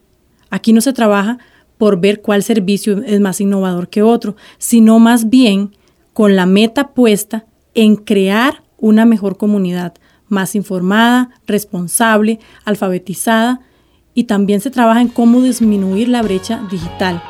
Aquí 0.50 0.74
no 0.74 0.82
se 0.82 0.94
trabaja 0.94 1.38
por 1.78 2.02
ver 2.02 2.22
cuál 2.22 2.42
servicio 2.42 3.04
es 3.04 3.20
más 3.20 3.40
innovador 3.40 3.90
que 3.90 4.02
otro, 4.02 4.36
sino 4.58 4.98
más 4.98 5.30
bien 5.30 5.76
con 6.14 6.36
la 6.36 6.48
meta 6.48 6.94
puesta 6.94 7.46
en 7.76 7.96
crear 7.96 8.63
una 8.84 9.06
mejor 9.06 9.38
comunidad, 9.38 9.94
más 10.28 10.56
informada, 10.56 11.30
responsable, 11.48 12.40
alfabetizada, 12.66 13.62
y 14.14 14.26
también 14.26 14.60
se 14.60 14.72
trabaja 14.72 15.00
en 15.00 15.08
cómo 15.08 15.42
disminuir 15.42 16.10
la 16.10 16.22
brecha 16.22 16.62
digital. 16.70 17.24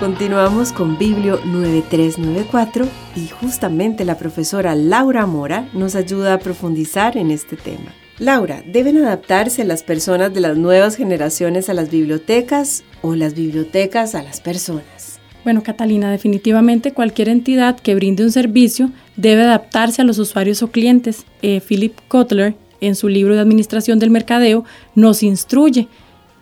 Continuamos 0.00 0.72
con 0.72 0.96
Biblio 0.96 1.38
9394 1.44 2.88
y 3.14 3.28
justamente 3.28 4.06
la 4.06 4.16
profesora 4.16 4.74
Laura 4.74 5.26
Mora 5.26 5.68
nos 5.74 5.94
ayuda 5.94 6.32
a 6.32 6.38
profundizar 6.38 7.18
en 7.18 7.30
este 7.30 7.56
tema. 7.56 7.92
Laura, 8.18 8.62
¿deben 8.66 8.96
adaptarse 8.96 9.64
las 9.64 9.82
personas 9.82 10.32
de 10.32 10.40
las 10.40 10.56
nuevas 10.56 10.96
generaciones 10.96 11.68
a 11.68 11.74
las 11.74 11.90
bibliotecas 11.90 12.84
o 13.02 13.14
las 13.14 13.34
bibliotecas 13.34 14.14
a 14.14 14.22
las 14.22 14.40
personas? 14.40 15.11
Bueno, 15.44 15.62
Catalina, 15.64 16.10
definitivamente 16.10 16.92
cualquier 16.92 17.28
entidad 17.28 17.78
que 17.80 17.96
brinde 17.96 18.22
un 18.22 18.30
servicio 18.30 18.90
debe 19.16 19.42
adaptarse 19.42 20.00
a 20.00 20.04
los 20.04 20.18
usuarios 20.18 20.62
o 20.62 20.70
clientes. 20.70 21.26
Eh, 21.42 21.60
Philip 21.60 21.98
Kotler, 22.06 22.54
en 22.80 22.94
su 22.94 23.08
libro 23.08 23.34
de 23.34 23.40
Administración 23.40 23.98
del 23.98 24.10
Mercadeo, 24.10 24.64
nos 24.94 25.22
instruye 25.24 25.88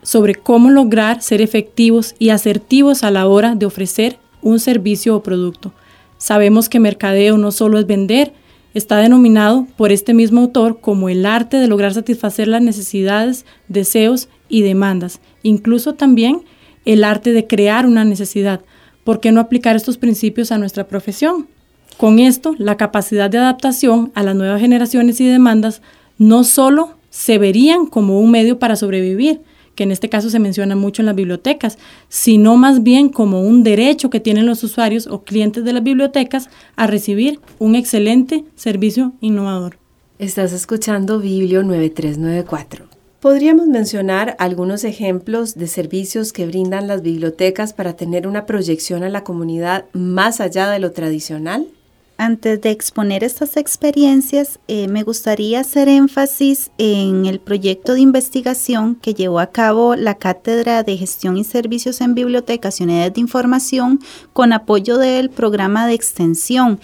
sobre 0.02 0.34
cómo 0.34 0.70
lograr 0.70 1.22
ser 1.22 1.40
efectivos 1.40 2.14
y 2.18 2.28
asertivos 2.30 3.02
a 3.02 3.10
la 3.10 3.26
hora 3.26 3.54
de 3.54 3.66
ofrecer 3.66 4.18
un 4.42 4.58
servicio 4.58 5.16
o 5.16 5.22
producto. 5.22 5.72
Sabemos 6.18 6.68
que 6.68 6.80
mercadeo 6.80 7.38
no 7.38 7.52
solo 7.52 7.78
es 7.78 7.86
vender, 7.86 8.34
está 8.74 8.98
denominado 8.98 9.66
por 9.76 9.92
este 9.92 10.14
mismo 10.14 10.42
autor 10.42 10.80
como 10.80 11.08
el 11.08 11.24
arte 11.24 11.56
de 11.56 11.68
lograr 11.68 11.94
satisfacer 11.94 12.48
las 12.48 12.62
necesidades, 12.62 13.46
deseos 13.68 14.28
y 14.48 14.62
demandas, 14.62 15.20
incluso 15.42 15.94
también 15.94 16.42
el 16.84 17.04
arte 17.04 17.32
de 17.32 17.46
crear 17.46 17.86
una 17.86 18.04
necesidad. 18.04 18.60
¿Por 19.04 19.20
qué 19.20 19.32
no 19.32 19.40
aplicar 19.40 19.76
estos 19.76 19.96
principios 19.96 20.52
a 20.52 20.58
nuestra 20.58 20.86
profesión? 20.86 21.46
Con 21.96 22.18
esto, 22.18 22.54
la 22.58 22.76
capacidad 22.76 23.30
de 23.30 23.38
adaptación 23.38 24.12
a 24.14 24.22
las 24.22 24.34
nuevas 24.34 24.60
generaciones 24.60 25.20
y 25.20 25.26
demandas 25.26 25.82
no 26.18 26.44
solo 26.44 26.94
se 27.10 27.38
verían 27.38 27.86
como 27.86 28.20
un 28.20 28.30
medio 28.30 28.58
para 28.58 28.76
sobrevivir, 28.76 29.40
que 29.74 29.84
en 29.84 29.90
este 29.90 30.08
caso 30.08 30.30
se 30.30 30.38
menciona 30.38 30.76
mucho 30.76 31.02
en 31.02 31.06
las 31.06 31.14
bibliotecas, 31.14 31.78
sino 32.08 32.56
más 32.56 32.82
bien 32.82 33.08
como 33.08 33.42
un 33.42 33.62
derecho 33.62 34.10
que 34.10 34.20
tienen 34.20 34.46
los 34.46 34.62
usuarios 34.62 35.06
o 35.06 35.22
clientes 35.22 35.64
de 35.64 35.72
las 35.72 35.82
bibliotecas 35.82 36.50
a 36.76 36.86
recibir 36.86 37.40
un 37.58 37.74
excelente 37.74 38.44
servicio 38.54 39.12
innovador. 39.20 39.78
Estás 40.18 40.52
escuchando 40.52 41.18
Biblio 41.18 41.62
9394. 41.62 42.89
¿Podríamos 43.20 43.66
mencionar 43.66 44.34
algunos 44.38 44.82
ejemplos 44.82 45.54
de 45.54 45.66
servicios 45.66 46.32
que 46.32 46.46
brindan 46.46 46.88
las 46.88 47.02
bibliotecas 47.02 47.74
para 47.74 47.92
tener 47.92 48.26
una 48.26 48.46
proyección 48.46 49.02
a 49.02 49.10
la 49.10 49.24
comunidad 49.24 49.84
más 49.92 50.40
allá 50.40 50.70
de 50.70 50.78
lo 50.78 50.92
tradicional? 50.92 51.66
Antes 52.16 52.60
de 52.60 52.70
exponer 52.70 53.22
estas 53.24 53.56
experiencias, 53.56 54.58
eh, 54.68 54.88
me 54.88 55.04
gustaría 55.04 55.60
hacer 55.60 55.88
énfasis 55.88 56.70
en 56.76 57.24
el 57.24 57.40
proyecto 57.40 57.94
de 57.94 58.00
investigación 58.00 58.94
que 58.94 59.14
llevó 59.14 59.38
a 59.38 59.46
cabo 59.46 59.96
la 59.96 60.16
Cátedra 60.16 60.82
de 60.82 60.98
Gestión 60.98 61.38
y 61.38 61.44
Servicios 61.44 62.02
en 62.02 62.14
Bibliotecas 62.14 62.78
y 62.78 62.84
Unidades 62.84 63.14
de 63.14 63.20
Información 63.20 64.00
con 64.34 64.52
apoyo 64.52 64.98
del 64.98 65.30
programa 65.30 65.86
de 65.86 65.94
extensión. 65.94 66.78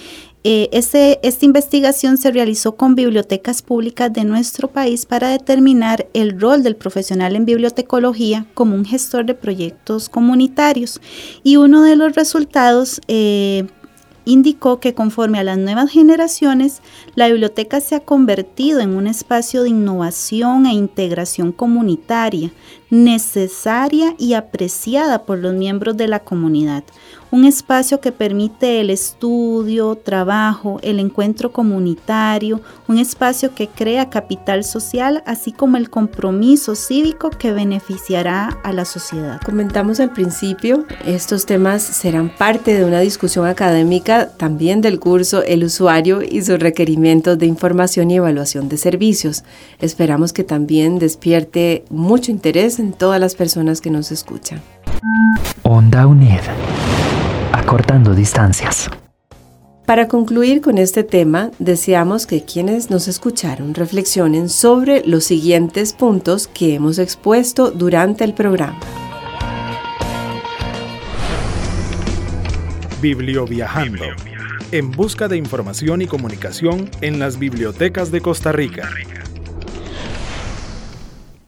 Eh, 0.49 0.69
esta 0.71 1.45
investigación 1.45 2.19
se 2.19 2.31
realizó 2.31 2.77
con 2.77 2.95
bibliotecas 2.95 3.63
públicas 3.63 4.13
de 4.13 4.23
nuestro 4.23 4.69
país 4.69 5.05
para 5.05 5.31
determinar 5.31 6.07
el 6.15 6.41
rol 6.41 6.63
del 6.63 6.77
profesional 6.77 7.35
en 7.35 7.45
bibliotecología 7.45 8.47
como 8.55 8.77
un 8.77 8.85
gestor 8.85 9.27
de 9.27 9.35
proyectos 9.35 10.09
comunitarios. 10.09 11.01
Y 11.43 11.57
uno 11.57 11.83
de 11.83 11.97
los 11.97 12.15
resultados 12.15 13.01
eh, 13.09 13.67
indicó 14.25 14.79
que 14.79 14.95
conforme 14.95 15.41
a 15.41 15.45
las 15.45 15.59
nuevas 15.59 15.91
generaciones, 15.91 16.81
la 17.17 17.27
biblioteca 17.27 17.81
se 17.81 17.97
ha 17.97 18.01
convertido 18.01 18.79
en 18.79 18.91
un 18.91 19.09
espacio 19.09 19.65
de 19.65 19.71
innovación 19.71 20.67
e 20.67 20.75
integración 20.75 21.51
comunitaria, 21.51 22.53
necesaria 22.89 24.15
y 24.17 24.35
apreciada 24.35 25.25
por 25.25 25.39
los 25.39 25.55
miembros 25.55 25.97
de 25.97 26.07
la 26.07 26.21
comunidad, 26.21 26.85
un 27.37 27.45
espacio 27.45 28.01
que 28.01 28.13
permite 28.13 28.81
el 28.81 28.89
estudio, 28.89 29.95
trabajo, 29.97 30.81
el 30.83 30.99
encuentro 30.99 31.53
comunitario, 31.53 32.63
un 32.89 32.97
espacio 32.97 33.55
que 33.55 33.69
crea 33.69 34.09
capital 34.09 34.65
social, 34.65 35.23
así 35.27 35.53
como 35.53 35.77
el 35.77 35.91
compromiso 35.91 36.75
cívico 36.75 37.29
que 37.29 37.53
beneficiará 37.53 38.59
a 38.65 38.73
la 38.73 38.87
sociedad. 38.87 39.39
Comentamos 39.45 40.01
al 40.01 40.15
principio, 40.15 40.87
estos 41.05 41.45
temas 41.45 41.83
serán 41.83 42.31
parte 42.31 42.73
de 42.73 42.87
una 42.87 43.01
discusión 43.01 43.47
académica 43.47 44.31
también 44.31 44.81
del 44.81 44.99
curso 44.99 45.43
El 45.43 45.63
usuario 45.65 46.23
y 46.23 46.41
sus 46.41 46.59
requerimientos 46.59 47.39
de 47.39 47.45
información 47.45 48.11
y 48.11 48.17
evaluación 48.17 48.71
de 48.71 48.79
servicios. 48.79 49.45
Esperamos 49.79 50.33
que 50.33 50.43
también 50.43 50.99
despierte 50.99 51.85
mucho 51.91 52.31
interés 52.31 52.79
en 52.79 52.95
todas 52.95 53.21
las 53.21 53.35
personas 53.35 53.83
que 53.83 53.91
nos 53.91 54.11
escuchan. 54.11 54.63
Onda 55.65 56.07
UNED 56.07 56.41
acortando 57.67 58.15
distancias. 58.15 58.89
Para 59.87 60.07
concluir 60.07 60.61
con 60.61 60.79
este 60.79 61.03
tema, 61.03 61.51
deseamos 61.59 62.27
que 62.27 62.45
quienes 62.45 62.91
nos 62.91 63.09
escucharon 63.09 63.75
reflexionen 63.75 64.49
sobre 64.49 65.05
los 65.05 65.25
siguientes 65.25 65.93
puntos 65.93 66.47
que 66.47 66.75
hemos 66.75 67.01
expuesto 67.01 67.73
durante 67.73 68.23
el 68.23 68.35
programa. 68.35 68.79
Biblioviajando. 73.03 74.05
En 74.71 74.93
busca 74.93 75.27
de 75.27 75.37
información 75.37 76.03
y 76.03 76.07
comunicación 76.07 76.89
en 77.01 77.19
las 77.19 77.37
bibliotecas 77.39 78.13
de 78.13 78.21
Costa 78.21 78.53
Rica. 78.53 78.89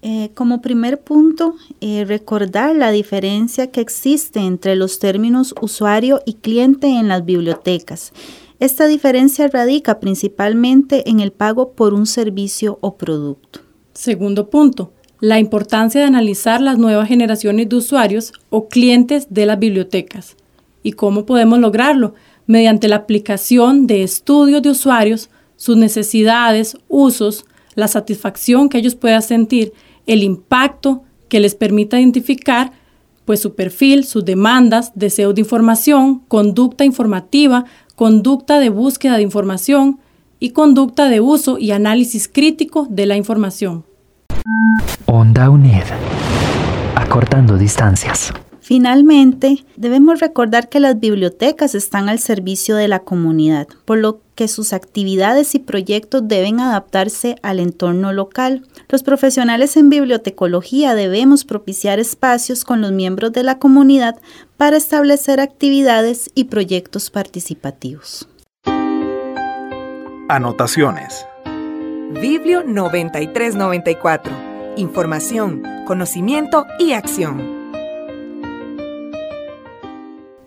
Eh, 0.00 0.30
como 0.34 0.62
primer 0.62 1.00
punto, 1.00 1.56
eh, 1.80 2.04
recordar 2.06 2.76
la 2.76 2.92
diferencia 2.92 3.72
que 3.72 3.80
existe 3.80 4.38
entre 4.38 4.76
los 4.76 5.00
términos 5.00 5.54
usuario 5.60 6.20
y 6.24 6.34
cliente 6.34 6.86
en 6.86 7.08
las 7.08 7.24
bibliotecas. 7.24 8.12
Esta 8.60 8.86
diferencia 8.86 9.48
radica 9.48 9.98
principalmente 9.98 11.08
en 11.10 11.18
el 11.18 11.32
pago 11.32 11.72
por 11.72 11.94
un 11.94 12.06
servicio 12.06 12.78
o 12.80 12.96
producto. 12.96 13.60
Segundo 13.92 14.50
punto, 14.50 14.92
la 15.20 15.40
importancia 15.40 16.00
de 16.00 16.06
analizar 16.06 16.60
las 16.60 16.78
nuevas 16.78 17.08
generaciones 17.08 17.68
de 17.68 17.76
usuarios 17.76 18.32
o 18.50 18.68
clientes 18.68 19.26
de 19.30 19.46
las 19.46 19.58
bibliotecas. 19.58 20.36
¿Y 20.84 20.92
cómo 20.92 21.26
podemos 21.26 21.58
lograrlo? 21.58 22.14
Mediante 22.46 22.86
la 22.86 22.96
aplicación 22.96 23.88
de 23.88 24.04
estudios 24.04 24.62
de 24.62 24.70
usuarios, 24.70 25.28
sus 25.56 25.76
necesidades, 25.76 26.76
usos, 26.86 27.44
la 27.74 27.88
satisfacción 27.88 28.68
que 28.68 28.78
ellos 28.78 28.94
puedan 28.94 29.22
sentir 29.22 29.72
el 30.08 30.24
impacto 30.24 31.04
que 31.28 31.38
les 31.38 31.54
permita 31.54 32.00
identificar 32.00 32.72
pues 33.24 33.40
su 33.40 33.54
perfil, 33.54 34.04
sus 34.04 34.24
demandas, 34.24 34.92
deseos 34.94 35.34
de 35.34 35.42
información, 35.42 36.20
conducta 36.28 36.84
informativa, 36.84 37.66
conducta 37.94 38.58
de 38.58 38.70
búsqueda 38.70 39.16
de 39.16 39.22
información 39.22 40.00
y 40.40 40.50
conducta 40.50 41.08
de 41.08 41.20
uso 41.20 41.58
y 41.58 41.72
análisis 41.72 42.26
crítico 42.26 42.86
de 42.88 43.04
la 43.04 43.16
información. 43.16 43.84
Onda 45.04 45.50
UNED. 45.50 45.84
Acortando 46.94 47.58
distancias. 47.58 48.32
Finalmente, 48.68 49.64
debemos 49.76 50.20
recordar 50.20 50.68
que 50.68 50.78
las 50.78 51.00
bibliotecas 51.00 51.74
están 51.74 52.10
al 52.10 52.18
servicio 52.18 52.76
de 52.76 52.86
la 52.86 52.98
comunidad, 52.98 53.66
por 53.86 53.96
lo 53.96 54.20
que 54.34 54.46
sus 54.46 54.74
actividades 54.74 55.54
y 55.54 55.58
proyectos 55.58 56.28
deben 56.28 56.60
adaptarse 56.60 57.36
al 57.40 57.60
entorno 57.60 58.12
local. 58.12 58.66
Los 58.90 59.02
profesionales 59.02 59.78
en 59.78 59.88
bibliotecología 59.88 60.94
debemos 60.94 61.46
propiciar 61.46 61.98
espacios 61.98 62.66
con 62.66 62.82
los 62.82 62.92
miembros 62.92 63.32
de 63.32 63.42
la 63.42 63.58
comunidad 63.58 64.16
para 64.58 64.76
establecer 64.76 65.40
actividades 65.40 66.28
y 66.34 66.44
proyectos 66.44 67.08
participativos. 67.08 68.28
Anotaciones. 70.28 71.24
Biblio 72.20 72.64
9394. 72.64 74.30
Información, 74.76 75.62
conocimiento 75.86 76.66
y 76.78 76.92
acción. 76.92 77.57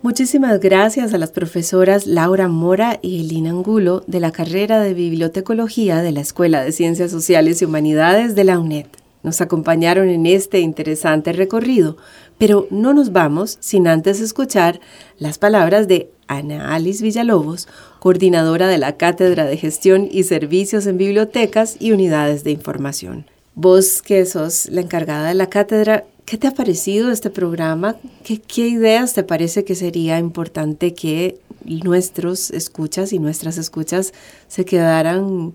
Muchísimas 0.03 0.59
gracias 0.59 1.13
a 1.13 1.19
las 1.19 1.29
profesoras 1.29 2.07
Laura 2.07 2.47
Mora 2.47 2.97
y 3.03 3.19
Elina 3.19 3.51
Angulo 3.51 4.03
de 4.07 4.19
la 4.19 4.31
carrera 4.31 4.79
de 4.79 4.95
Bibliotecología 4.95 6.01
de 6.01 6.11
la 6.11 6.21
Escuela 6.21 6.63
de 6.63 6.71
Ciencias 6.71 7.11
Sociales 7.11 7.61
y 7.61 7.65
Humanidades 7.65 8.33
de 8.33 8.43
la 8.43 8.57
UNED. 8.57 8.87
nos 9.21 9.41
acompañaron 9.41 10.09
en 10.09 10.25
este 10.25 10.59
interesante 10.59 11.33
recorrido, 11.33 11.97
pero 12.39 12.65
no 12.71 12.95
nos 12.95 13.11
vamos 13.11 13.59
sin 13.59 13.87
antes 13.87 14.19
escuchar 14.21 14.79
las 15.19 15.37
palabras 15.37 15.87
de 15.87 16.09
Ana 16.25 16.73
Alice 16.73 17.03
Villalobos, 17.03 17.67
coordinadora 17.99 18.67
de 18.67 18.79
la 18.79 18.97
Cátedra 18.97 19.45
de 19.45 19.57
Gestión 19.57 20.07
y 20.09 20.23
Servicios 20.23 20.87
en 20.87 20.97
Bibliotecas 20.97 21.77
y 21.79 21.91
Unidades 21.91 22.43
de 22.43 22.49
Información. 22.49 23.27
Vos 23.53 24.01
que 24.01 24.25
sos 24.25 24.67
la 24.71 24.81
encargada 24.81 25.27
de 25.27 25.35
la 25.35 25.47
cátedra, 25.47 26.05
¿qué 26.31 26.37
te 26.37 26.47
ha 26.47 26.53
parecido 26.53 27.11
este 27.11 27.29
programa? 27.29 27.97
¿Qué, 28.23 28.65
ideas 28.65 29.13
te 29.13 29.21
parece 29.21 29.65
que 29.65 29.75
sería 29.75 30.17
importante 30.17 30.93
que 30.93 31.41
nuestros 31.65 32.51
escuchas 32.51 33.11
y 33.11 33.19
nuestras 33.19 33.57
escuchas 33.57 34.13
se 34.47 34.63
quedaran 34.63 35.53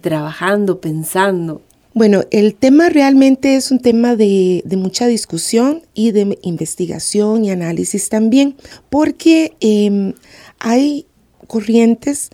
trabajando, 0.00 0.80
pensando 0.80 1.60
bueno, 1.94 2.22
el 2.30 2.54
tema 2.54 2.88
realmente 2.88 3.56
es 3.56 3.72
un 3.72 3.80
tema 3.80 4.14
de, 4.14 4.62
mucha 4.78 5.08
discusión 5.08 5.82
y 5.92 6.12
de 6.12 6.38
investigación 6.42 7.44
y 7.44 7.50
análisis 7.50 8.08
también, 8.08 8.54
porque 8.90 9.56
em, 9.58 10.14
hay 10.60 11.04
corrientes 11.48 12.30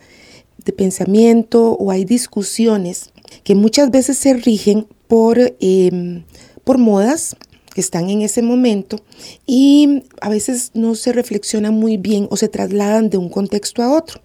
de 0.63 0.71
pensamiento 0.73 1.71
o 1.71 1.89
hay 1.89 2.05
discusiones 2.05 3.09
que 3.43 3.55
muchas 3.55 3.89
veces 3.89 4.17
se 4.17 4.35
rigen 4.35 4.87
por, 5.07 5.39
em, 5.59 6.23
por 6.63 6.77
modas 6.77 7.35
están 7.81 8.09
en 8.09 8.21
ese 8.21 8.41
momento 8.41 8.99
y 9.45 10.03
a 10.21 10.29
veces 10.29 10.71
no 10.73 10.95
se 10.95 11.13
reflexionan 11.13 11.73
muy 11.73 11.97
bien 11.97 12.27
o 12.29 12.37
se 12.37 12.47
trasladan 12.47 13.09
de 13.09 13.17
un 13.17 13.29
contexto 13.29 13.81
a 13.81 13.95
otro. 13.95 14.21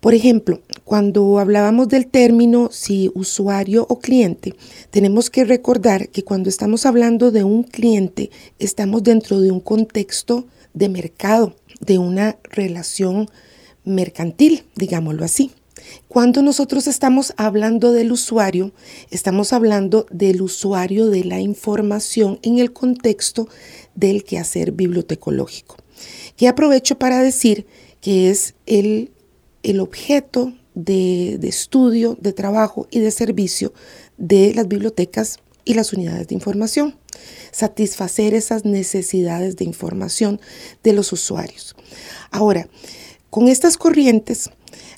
Por 0.00 0.14
ejemplo, 0.14 0.60
cuando 0.84 1.38
hablábamos 1.38 1.88
del 1.88 2.06
término 2.06 2.68
si 2.72 3.10
usuario 3.14 3.86
o 3.88 3.98
cliente, 3.98 4.54
tenemos 4.90 5.30
que 5.30 5.44
recordar 5.44 6.08
que 6.08 6.24
cuando 6.24 6.48
estamos 6.48 6.86
hablando 6.86 7.30
de 7.30 7.44
un 7.44 7.62
cliente, 7.62 8.30
estamos 8.58 9.02
dentro 9.02 9.40
de 9.40 9.50
un 9.50 9.60
contexto 9.60 10.44
de 10.74 10.88
mercado, 10.88 11.54
de 11.80 11.98
una 11.98 12.36
relación 12.44 13.30
mercantil, 13.84 14.64
digámoslo 14.76 15.24
así. 15.24 15.50
Cuando 16.08 16.42
nosotros 16.42 16.86
estamos 16.86 17.32
hablando 17.36 17.92
del 17.92 18.12
usuario, 18.12 18.72
estamos 19.10 19.52
hablando 19.52 20.06
del 20.10 20.42
usuario 20.42 21.08
de 21.08 21.24
la 21.24 21.40
información 21.40 22.38
en 22.42 22.58
el 22.58 22.72
contexto 22.72 23.48
del 23.94 24.24
quehacer 24.24 24.72
bibliotecológico. 24.72 25.76
Que 26.36 26.48
aprovecho 26.48 26.98
para 26.98 27.22
decir 27.22 27.66
que 28.00 28.30
es 28.30 28.54
el, 28.66 29.10
el 29.62 29.80
objeto 29.80 30.52
de, 30.74 31.38
de 31.38 31.48
estudio, 31.48 32.16
de 32.20 32.32
trabajo 32.32 32.88
y 32.90 33.00
de 33.00 33.10
servicio 33.10 33.72
de 34.16 34.54
las 34.54 34.68
bibliotecas 34.68 35.38
y 35.64 35.74
las 35.74 35.92
unidades 35.92 36.28
de 36.28 36.34
información. 36.34 36.96
Satisfacer 37.52 38.34
esas 38.34 38.64
necesidades 38.64 39.56
de 39.56 39.64
información 39.64 40.40
de 40.82 40.92
los 40.92 41.12
usuarios. 41.12 41.76
Ahora, 42.30 42.68
con 43.30 43.48
estas 43.48 43.76
corrientes, 43.76 44.50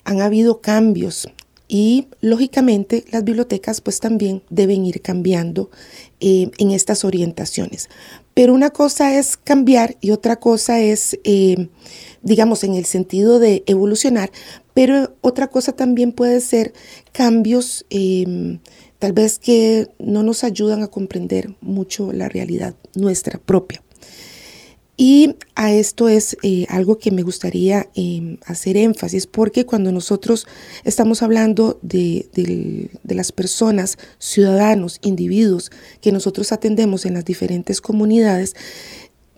han 0.05 0.21
habido 0.21 0.61
cambios 0.61 1.29
y 1.67 2.09
lógicamente 2.21 3.05
las 3.11 3.25
bibliotecas 3.25 3.81
pues 3.81 4.01
también 4.01 4.43
deben 4.51 4.85
ir 4.85 5.01
cambiando 5.01 5.71
eh, 6.21 6.51
en 6.59 6.71
estas 6.71 7.05
orientaciones. 7.05 7.89
Pero 8.35 8.53
una 8.53 8.71
cosa 8.71 9.17
es 9.17 9.37
cambiar 9.37 9.97
y 10.01 10.11
otra 10.11 10.37
cosa 10.37 10.81
es, 10.81 11.19
eh, 11.25 11.69
digamos, 12.23 12.65
en 12.65 12.75
el 12.75 12.85
sentido 12.85 13.39
de 13.39 13.63
evolucionar, 13.67 14.31
pero 14.75 15.15
otra 15.21 15.49
cosa 15.49 15.73
también 15.73 16.13
puede 16.13 16.41
ser 16.41 16.73
cambios 17.13 17.87
em, 17.91 18.59
tal 18.99 19.13
vez 19.13 19.39
que 19.39 19.89
no 19.99 20.23
nos 20.23 20.45
ayudan 20.45 20.83
a 20.83 20.89
comprender 20.89 21.55
mucho 21.61 22.13
la 22.13 22.29
realidad 22.29 22.75
nuestra 22.95 23.39
propia. 23.39 23.84
Y 24.97 25.35
a 25.57 25.73
esto 25.73 26.09
es 26.09 26.37
eh, 26.43 26.67
algo 26.69 26.99
que 26.99 27.11
me 27.11 27.23
gustaría 27.23 27.89
em, 27.95 28.39
hacer 28.47 28.77
énfasis, 28.77 29.27
porque 29.27 29.67
cuando 29.67 29.91
nosotros 29.91 30.47
estamos 30.85 31.23
hablando 31.23 31.81
de, 31.83 32.29
de, 32.33 33.15
las 33.15 33.33
personas, 33.33 33.99
ciudadanos, 34.19 35.01
individuos 35.03 35.73
que 36.01 36.13
nosotros 36.13 36.53
atendemos 36.53 37.07
en 37.07 37.15
las 37.15 37.25
diferentes 37.25 37.81
comunidades, 37.81 38.55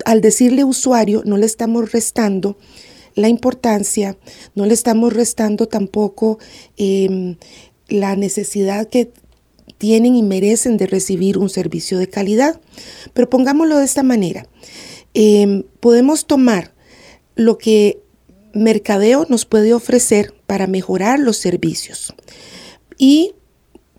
al 0.05 0.21
decirle 0.21 0.65
usuario 0.65 1.23
no 1.25 1.39
le 1.39 1.47
estamos 1.47 1.91
restando 1.91 2.59
la 3.15 3.29
importancia, 3.29 4.19
no 4.55 4.67
le 4.67 4.75
estamos 4.75 5.15
restando 5.15 5.69
tampoco 5.69 6.39
em, 6.77 7.37
la 7.89 8.15
necesidad 8.15 8.89
que 8.89 9.11
tienen 9.79 10.17
y 10.17 10.23
merecen 10.23 10.77
de 10.77 10.87
recibir 10.87 11.39
un 11.39 11.49
servicio 11.49 11.99
de 11.99 12.09
calidad. 12.09 12.61
Pero 13.15 13.31
pongámoslo 13.31 13.79
de 13.79 13.85
esta 13.85 14.03
manera. 14.03 14.47
Em, 15.19 15.63
podemos 15.81 16.27
tomar 16.27 16.75
lo 17.37 17.57
que 17.57 18.03
mercadeo 18.53 19.25
nos 19.31 19.47
puede 19.47 19.73
ofrecer 19.73 20.35
para 20.47 20.67
mejorar 20.67 21.19
los 21.19 21.39
servicios 21.39 22.13
y 22.99 23.33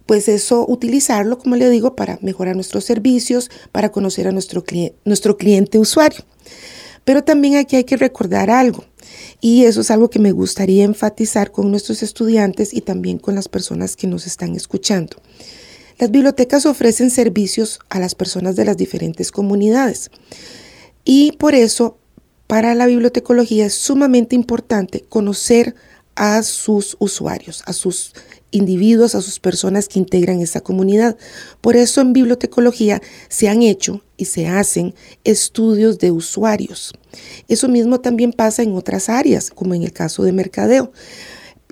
pues 0.05 0.27
eso 0.27 0.63
utilizarlo, 0.67 1.39
como 1.39 1.55
le 1.55 1.71
digo, 1.71 1.95
para 1.95 2.19
mejorar 2.21 2.53
nuestros 2.53 2.85
servicios, 2.85 3.49
para 3.71 3.91
conocer 3.91 4.27
a 4.27 4.31
nuestro, 4.31 4.63
nuestro 5.05 5.37
cliente 5.37 5.79
usuario. 5.79 6.23
Pero 7.03 7.23
también 7.23 7.55
aquí 7.55 7.77
hay 7.77 7.83
que 7.83 7.97
recordar 7.97 8.51
algo, 8.51 8.85
y 9.41 9.63
eso 9.63 9.81
es 9.81 9.89
algo 9.89 10.11
que 10.11 10.19
me 10.19 10.31
gustaría 10.31 10.83
enfatizar 10.83 11.51
con 11.51 11.71
nuestros 11.71 12.03
estudiantes 12.03 12.75
y 12.75 12.81
también 12.81 13.17
con 13.17 13.33
las 13.33 13.49
personas 13.49 13.95
que 13.95 14.05
nos 14.05 14.27
están 14.27 14.55
escuchando. 14.55 15.17
Las 15.97 16.11
bibliotecas 16.11 16.67
ofrecen 16.67 17.09
servicios 17.09 17.79
a 17.89 17.99
las 17.99 18.13
personas 18.13 18.55
de 18.55 18.65
las 18.65 18.77
diferentes 18.77 19.31
comunidades. 19.31 20.11
Y 21.09 21.31
por 21.31 21.55
eso, 21.55 21.97
para 22.47 22.75
la 22.75 22.85
bibliotecología 22.85 23.67
es 23.67 23.73
sumamente 23.73 24.35
importante 24.35 25.05
conocer 25.07 25.73
a 26.15 26.43
sus 26.43 26.97
usuarios, 26.99 27.63
a 27.65 27.71
sus 27.71 28.13
individuos, 28.51 29.15
a 29.15 29.21
sus 29.21 29.39
personas 29.39 29.87
que 29.87 29.99
integran 29.99 30.41
esa 30.41 30.59
comunidad. 30.59 31.15
Por 31.61 31.77
eso 31.77 32.01
en 32.01 32.11
bibliotecología 32.11 33.01
se 33.29 33.47
han 33.47 33.61
hecho 33.61 34.03
y 34.17 34.25
se 34.25 34.47
hacen 34.47 34.95
estudios 35.23 35.97
de 35.97 36.11
usuarios. 36.11 36.93
Eso 37.47 37.69
mismo 37.69 38.01
también 38.01 38.33
pasa 38.33 38.63
en 38.63 38.75
otras 38.75 39.07
áreas, 39.07 39.49
como 39.49 39.75
en 39.75 39.83
el 39.83 39.93
caso 39.93 40.23
de 40.23 40.33
mercadeo. 40.33 40.91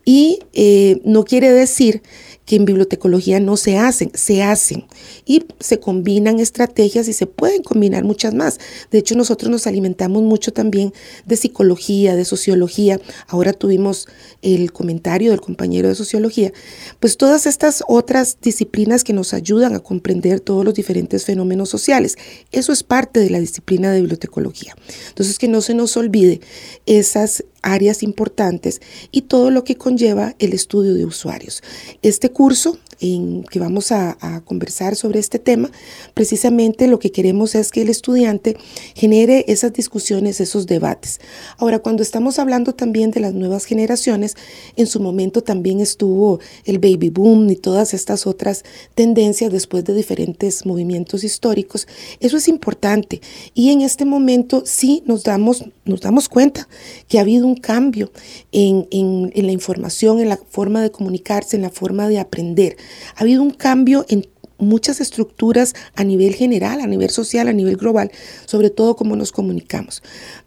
Y 0.06 0.40
eh, 0.54 1.02
no 1.04 1.26
quiere 1.26 1.52
decir 1.52 2.04
que 2.46 2.56
en 2.56 2.66
bibliotecología 2.66 3.40
no 3.40 3.58
se 3.58 3.78
hacen, 3.78 4.12
se 4.14 4.44
hacen 4.44 4.86
y 5.26 5.46
se 5.60 5.80
combinan 5.80 6.40
estrategias 6.40 7.08
y 7.08 7.14
se 7.14 7.26
pueden 7.26 7.64
combinar 7.64 8.04
muchas 8.04 8.34
más. 8.34 8.60
De 8.92 9.00
hecho, 9.00 9.16
nosotros 9.16 9.50
nos 9.50 9.68
alimentamos 9.68 10.24
mucho 10.24 10.54
también 10.54 10.94
de 11.26 11.38
psicología, 11.38 12.16
de 12.16 12.26
sociología. 12.26 13.00
Ahora 13.28 13.54
tuvimos 13.54 14.08
el 14.42 14.72
comentario 14.72 15.32
del 15.32 15.42
compañero 15.42 15.90
de 15.90 15.96
sociología. 15.96 16.54
Pues 17.00 17.18
todas 17.18 17.46
estas 17.46 17.84
otras 17.88 18.38
disciplinas 18.42 19.04
que 19.04 19.14
nos 19.14 19.34
ayudan 19.34 19.74
a 19.74 19.80
comprender 19.80 20.40
todos 20.40 20.64
los 20.64 20.74
diferentes 20.74 21.26
fenómenos 21.26 21.70
sociales. 21.70 22.16
Eso 22.52 22.72
es 22.72 22.84
parte 22.84 23.20
de 23.20 23.30
la 23.30 23.40
disciplina 23.40 23.92
de 23.92 24.02
bibliotecología. 24.02 24.76
Entonces, 25.10 25.40
que 25.40 25.48
no 25.48 25.62
se 25.62 25.74
nos 25.74 25.98
olvide 25.98 26.42
esas 26.86 27.44
áreas 27.66 28.04
importantes 28.04 28.82
y 29.12 29.24
todo 29.24 29.52
lo 29.52 29.64
que 29.64 29.76
conlleva 29.76 30.36
el 30.40 30.54
estudio 30.54 30.94
de 30.94 31.06
usuarios. 31.06 31.62
Este 32.02 32.30
curso 32.30 32.78
en 33.02 33.44
que 33.44 33.60
vamos 33.60 33.92
a, 33.92 34.18
conversar 34.46 34.96
sobre 34.96 35.20
este 35.20 35.40
tema, 35.40 35.72
precisamente 36.14 36.88
lo 36.88 37.00
que 37.00 37.12
queremos 37.12 37.56
es 37.56 37.72
que 37.72 37.82
el 37.82 37.90
estudiante 37.90 38.58
genere 38.96 39.46
esas 39.48 39.74
discusiones, 39.74 40.40
esos 40.40 40.68
debates. 40.68 41.20
Ahora, 41.58 41.80
cuando 41.80 42.04
estamos 42.04 42.38
hablando 42.38 42.74
también 42.74 43.12
de 43.12 43.20
las 43.20 43.34
nuevas 43.34 43.66
generaciones, 43.66 44.36
en 44.76 44.88
su 44.88 45.00
momento 45.00 45.42
también 45.42 45.80
estuvo 45.80 46.40
el 46.66 46.80
baby 46.80 47.10
boom 47.10 47.50
y 47.50 47.56
todas 47.56 47.94
estas 47.94 48.28
otras 48.28 48.64
tendencias 48.94 49.52
después 49.52 49.84
de 49.84 49.94
diferentes 49.94 50.66
movimientos 50.66 51.24
históricos. 51.24 51.88
Eso 52.20 52.38
es 52.38 52.48
importante 52.48 53.22
y 53.54 53.72
en 53.72 53.82
este 53.82 54.06
momento 54.06 54.64
sí 54.66 55.04
nos 55.06 55.24
damos, 55.24 55.66
nos 55.86 56.02
damos 56.02 56.30
cuenta 56.30 56.68
que 57.08 57.18
ha 57.18 57.22
habido 57.22 57.48
un 57.48 57.55
cambio 57.56 58.12
en, 58.52 58.88
en 58.92 59.46
la 59.46 59.52
información, 59.52 60.20
en 60.20 60.30
la 60.30 60.38
forma 60.38 60.82
de 60.82 60.92
comunicarse, 60.92 61.56
en 61.56 61.64
la 61.64 61.70
forma 61.70 62.08
de 62.08 62.20
aprender. 62.20 62.78
Ha 63.16 63.22
habido 63.22 63.42
un 63.42 63.52
cambio 63.52 64.06
en 64.10 64.28
muchas 64.58 65.02
estructuras 65.02 65.74
a 65.96 66.04
nivel 66.04 66.36
general, 66.36 66.80
a 66.82 66.88
nivel 66.88 67.10
social, 67.10 67.48
a 67.48 67.54
nivel 67.54 67.78
global, 67.78 68.12
sobre 68.46 68.70
todo 68.70 68.96
cómo 68.96 69.16
nos 69.16 69.32
comunicamos. 69.32 70.02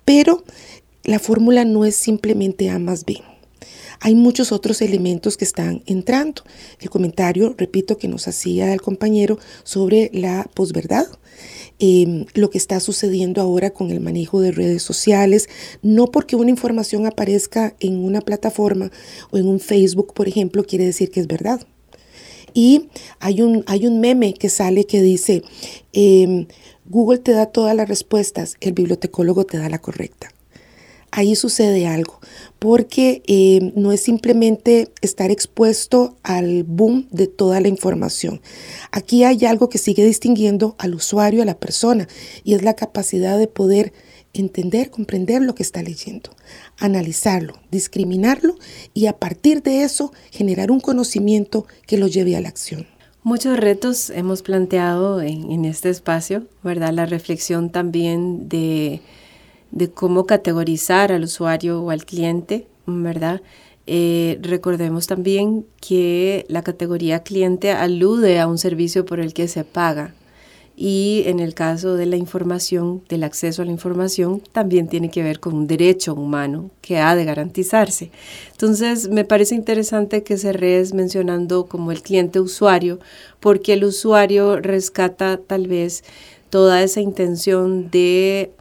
Pero 0.05 0.45
la 1.05 1.19
fórmula 1.19 1.65
no 1.65 1.85
es 1.85 1.97
simplemente 1.97 2.71
A 2.71 2.79
más 2.79 3.05
B. 3.05 3.23
Hay 4.01 4.15
muchos 4.15 4.53
otros 4.53 4.81
elementos 4.81 5.37
que 5.37 5.45
están 5.45 5.83
entrando. 5.87 6.43
El 6.81 6.91
comentario, 6.91 7.55
repito, 7.57 7.99
que 7.99 8.09
nos 8.09 8.29
hacía 8.29 8.73
el 8.73 8.81
compañero 8.81 9.39
sobre 9.65 10.11
la 10.13 10.49
posverdad. 10.55 11.07
Em, 11.81 12.27
lo 12.35 12.51
que 12.51 12.59
está 12.59 12.81
sucediendo 12.81 13.41
ahora 13.41 13.71
con 13.71 13.91
el 13.93 14.01
manejo 14.01 14.41
de 14.41 14.51
redes 14.51 14.83
sociales, 14.83 15.49
no 15.81 16.11
porque 16.11 16.35
una 16.35 16.51
información 16.51 17.07
aparezca 17.07 17.77
en 17.79 18.05
una 18.05 18.21
plataforma 18.21 18.91
o 19.31 19.39
en 19.39 19.47
un 19.47 19.61
Facebook, 19.61 20.13
por 20.13 20.27
ejemplo, 20.27 20.65
quiere 20.65 20.87
decir 20.87 21.11
que 21.11 21.21
es 21.21 21.29
verdad. 21.29 21.61
Y 22.53 22.89
hay 23.21 23.43
un, 23.43 23.63
hay 23.67 23.87
un 23.87 24.01
meme 24.01 24.35
que 24.35 24.49
sale 24.49 24.87
que 24.87 25.03
dice, 25.03 25.43
em, 25.93 26.47
Google 26.87 27.19
te 27.19 27.33
da 27.33 27.47
todas 27.47 27.77
las 27.77 27.89
respuestas, 27.89 28.57
el 28.61 28.73
bibliotecólogo 28.73 29.45
te 29.45 29.59
da 29.59 29.69
la 29.69 29.79
correcta 29.79 30.33
ahí 31.11 31.35
sucede 31.37 31.87
algo, 31.87 32.21
porque 32.59 33.23
eh, 33.27 33.73
no 33.77 33.93
es 33.93 34.01
simplemente 34.01 34.91
estar 35.01 35.31
expuesto 35.31 36.17
al 36.23 36.65
boom 36.65 37.07
de 37.11 37.27
toda 37.27 37.61
la 37.61 37.69
información. 37.69 38.41
Aquí 38.91 39.25
hay 39.25 39.45
algo 39.45 39.69
que 39.69 39.79
sigue 39.79 40.05
distinguiendo 40.05 40.75
al 40.79 40.95
usuario, 40.95 41.43
a 41.43 41.47
la 41.47 41.59
persona, 41.59 42.09
y 42.45 42.55
es 42.55 42.63
la 42.63 42.75
capacidad 42.75 43.39
de 43.39 43.47
poder 43.47 43.93
entender, 44.33 44.91
comprender 44.91 45.43
lo 45.43 45.55
que 45.55 45.63
está 45.63 45.83
leyendo, 45.83 46.31
analizarlo, 46.79 47.55
discriminarlo 47.71 48.57
y 48.95 49.07
a 49.07 49.17
partir 49.17 49.63
de 49.63 49.83
eso 49.83 50.13
generar 50.31 50.71
un 50.71 50.81
conocimiento 50.81 51.67
que 51.87 51.99
lo 51.99 52.09
lleve 52.09 52.37
a 52.37 52.41
la 52.41 52.49
acción. 52.49 52.87
Muchos 53.23 53.59
retos 53.59 54.11
hemos 54.11 54.43
planteado 54.43 55.21
en, 55.21 55.51
en 55.51 55.65
este 55.65 55.91
espacio, 55.91 56.47
¿verdad? 56.63 56.93
La 56.93 57.05
reflexión 57.05 57.71
también 57.71 58.49
de 58.49 59.01
de 59.71 59.91
cómo 59.91 60.27
categorizar 60.27 61.13
al 61.13 61.25
usuario 61.25 61.83
o 61.83 61.91
al 61.91 62.05
cliente, 62.05 62.67
¿verdad? 62.87 63.43
Eh, 63.87 64.39
recordemos 64.43 65.07
también 65.07 65.65
que 65.81 66.45
la 66.49 66.63
categoría 66.63 67.23
cliente 67.23 67.73
alude 67.73 68.39
a 68.39 68.47
un 68.47 68.59
servicio 68.59 69.05
por 69.05 69.21
el 69.21 69.33
que 69.33 69.49
se 69.49 69.65
paga 69.65 70.15
y 70.81 71.25
en 71.27 71.41
el 71.41 71.55
caso 71.55 71.97
de 71.97 72.07
la 72.07 72.17
información, 72.17 73.03
del 73.09 73.25
acceso 73.25 73.63
a 73.63 73.65
la 73.65 73.73
información, 73.73 74.41
también 74.53 74.87
tiene 74.87 75.11
que 75.11 75.25
ver 75.25 75.41
con 75.41 75.55
un 75.55 75.67
derecho 75.67 76.15
humano 76.15 76.71
que 76.83 76.99
ha 76.99 77.17
de 77.17 77.25
garantizarse. 77.25 78.13
Entonces, 78.53 79.09
me 79.09 79.25
parece 79.25 79.57
interesante 79.57 80.23
que 80.23 80.39
se 80.39 80.53
res 80.53 80.95
mencionando 80.95 81.67
como 81.67 81.91
el 81.91 82.01
cliente 82.01 82.39
usuario, 82.39 83.01
porque 83.41 83.73
el 83.73 83.83
usuario 83.83 84.61
rescata 84.61 85.41
tal 85.45 85.67
vez 85.67 86.05
toda 86.49 86.81
esa 86.85 87.01
intención 87.01 87.91
de 87.91 88.53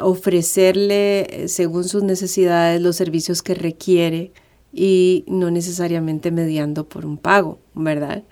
ofrecerle 0.00 1.44
eh, 1.44 1.48
según 1.48 1.84
sus 1.84 2.02
necesidades 2.02 2.80
los 2.80 2.96
servicios 2.96 3.42
que 3.42 3.54
requiere 3.54 4.32
y 4.72 5.24
no 5.26 5.50
necesariamente 5.50 6.30
mediando 6.30 6.88
por 6.88 7.04
un 7.04 7.18
pago, 7.18 7.58
¿verdad? 7.74 8.22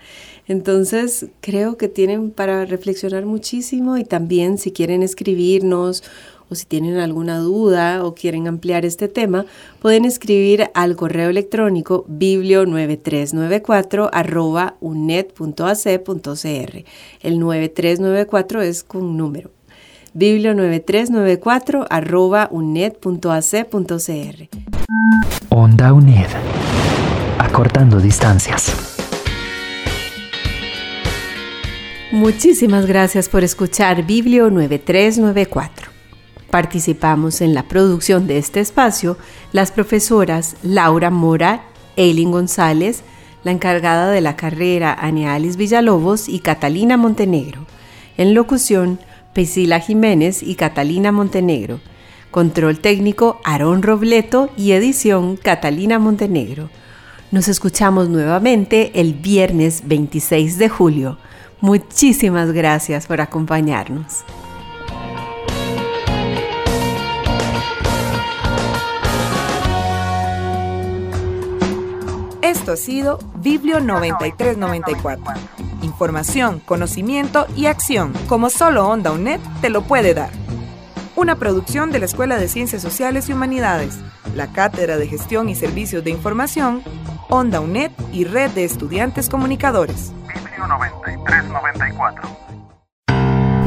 Entonces, 0.46 1.26
creo 1.40 1.76
que 1.76 1.88
tienen 1.88 2.30
para 2.30 2.64
reflexionar 2.64 3.26
muchísimo 3.26 3.96
y 3.96 4.04
también 4.04 4.58
si 4.58 4.72
quieren 4.72 5.02
escribirnos 5.02 6.04
o 6.48 6.54
si 6.54 6.64
tienen 6.64 6.98
alguna 6.98 7.38
duda 7.38 8.04
o 8.04 8.14
quieren 8.14 8.48
ampliar 8.48 8.86
este 8.86 9.08
tema, 9.08 9.44
pueden 9.80 10.04
escribir 10.04 10.70
al 10.74 10.96
correo 10.96 11.28
electrónico 11.28 12.06
biblio9394 12.08 14.08
arroba 14.12 14.76
unet.ac.cr. 14.80 16.84
El 17.20 17.38
9394 17.38 18.62
es 18.62 18.84
con 18.84 19.16
número 19.16 19.57
biblio9394 20.18 21.86
arroba 21.88 22.48
unet.ac.cr. 22.50 24.48
Onda 25.50 25.92
UNED. 25.92 26.26
Acortando 27.38 28.00
distancias. 28.00 28.74
Muchísimas 32.10 32.86
gracias 32.86 33.28
por 33.28 33.44
escuchar 33.44 34.04
Biblio 34.04 34.50
9394. 34.50 35.88
Participamos 36.50 37.42
en 37.42 37.52
la 37.52 37.64
producción 37.64 38.26
de 38.26 38.38
este 38.38 38.60
espacio 38.60 39.18
las 39.52 39.70
profesoras 39.70 40.56
Laura 40.62 41.10
Mora, 41.10 41.64
Eileen 41.96 42.30
González, 42.30 43.02
la 43.44 43.52
encargada 43.52 44.10
de 44.10 44.22
la 44.22 44.36
carrera 44.36 44.94
Anealis 44.94 45.58
Villalobos 45.58 46.30
y 46.30 46.40
Catalina 46.40 46.96
Montenegro. 46.96 47.66
En 48.16 48.32
locución, 48.32 48.98
Priscila 49.32 49.80
Jiménez 49.80 50.42
y 50.42 50.54
Catalina 50.54 51.12
Montenegro. 51.12 51.80
Control 52.30 52.80
técnico 52.80 53.40
Aarón 53.44 53.82
Robleto 53.82 54.50
y 54.56 54.72
edición 54.72 55.36
Catalina 55.36 55.98
Montenegro. 55.98 56.70
Nos 57.30 57.48
escuchamos 57.48 58.08
nuevamente 58.08 58.92
el 59.00 59.14
viernes 59.14 59.82
26 59.86 60.58
de 60.58 60.68
julio. 60.68 61.18
Muchísimas 61.60 62.52
gracias 62.52 63.06
por 63.06 63.20
acompañarnos. 63.20 64.24
Esto 72.40 72.72
ha 72.72 72.76
sido 72.76 73.18
Biblio 73.34 73.80
9394. 73.80 75.67
Información, 75.98 76.60
conocimiento 76.60 77.48
y 77.56 77.66
acción, 77.66 78.12
como 78.28 78.50
solo 78.50 78.86
Onda 78.86 79.10
UNED 79.10 79.40
te 79.60 79.68
lo 79.68 79.82
puede 79.82 80.14
dar. 80.14 80.30
Una 81.16 81.34
producción 81.34 81.90
de 81.90 81.98
la 81.98 82.04
Escuela 82.04 82.38
de 82.38 82.46
Ciencias 82.46 82.82
Sociales 82.82 83.28
y 83.28 83.32
Humanidades, 83.32 83.98
la 84.36 84.52
Cátedra 84.52 84.96
de 84.96 85.08
Gestión 85.08 85.48
y 85.48 85.56
Servicios 85.56 86.04
de 86.04 86.10
Información, 86.10 86.84
Onda 87.28 87.58
UNED 87.58 87.90
y 88.12 88.22
Red 88.22 88.52
de 88.52 88.62
Estudiantes 88.62 89.28
Comunicadores. 89.28 90.12
Biblio 90.28 90.68
9394. 90.68 92.47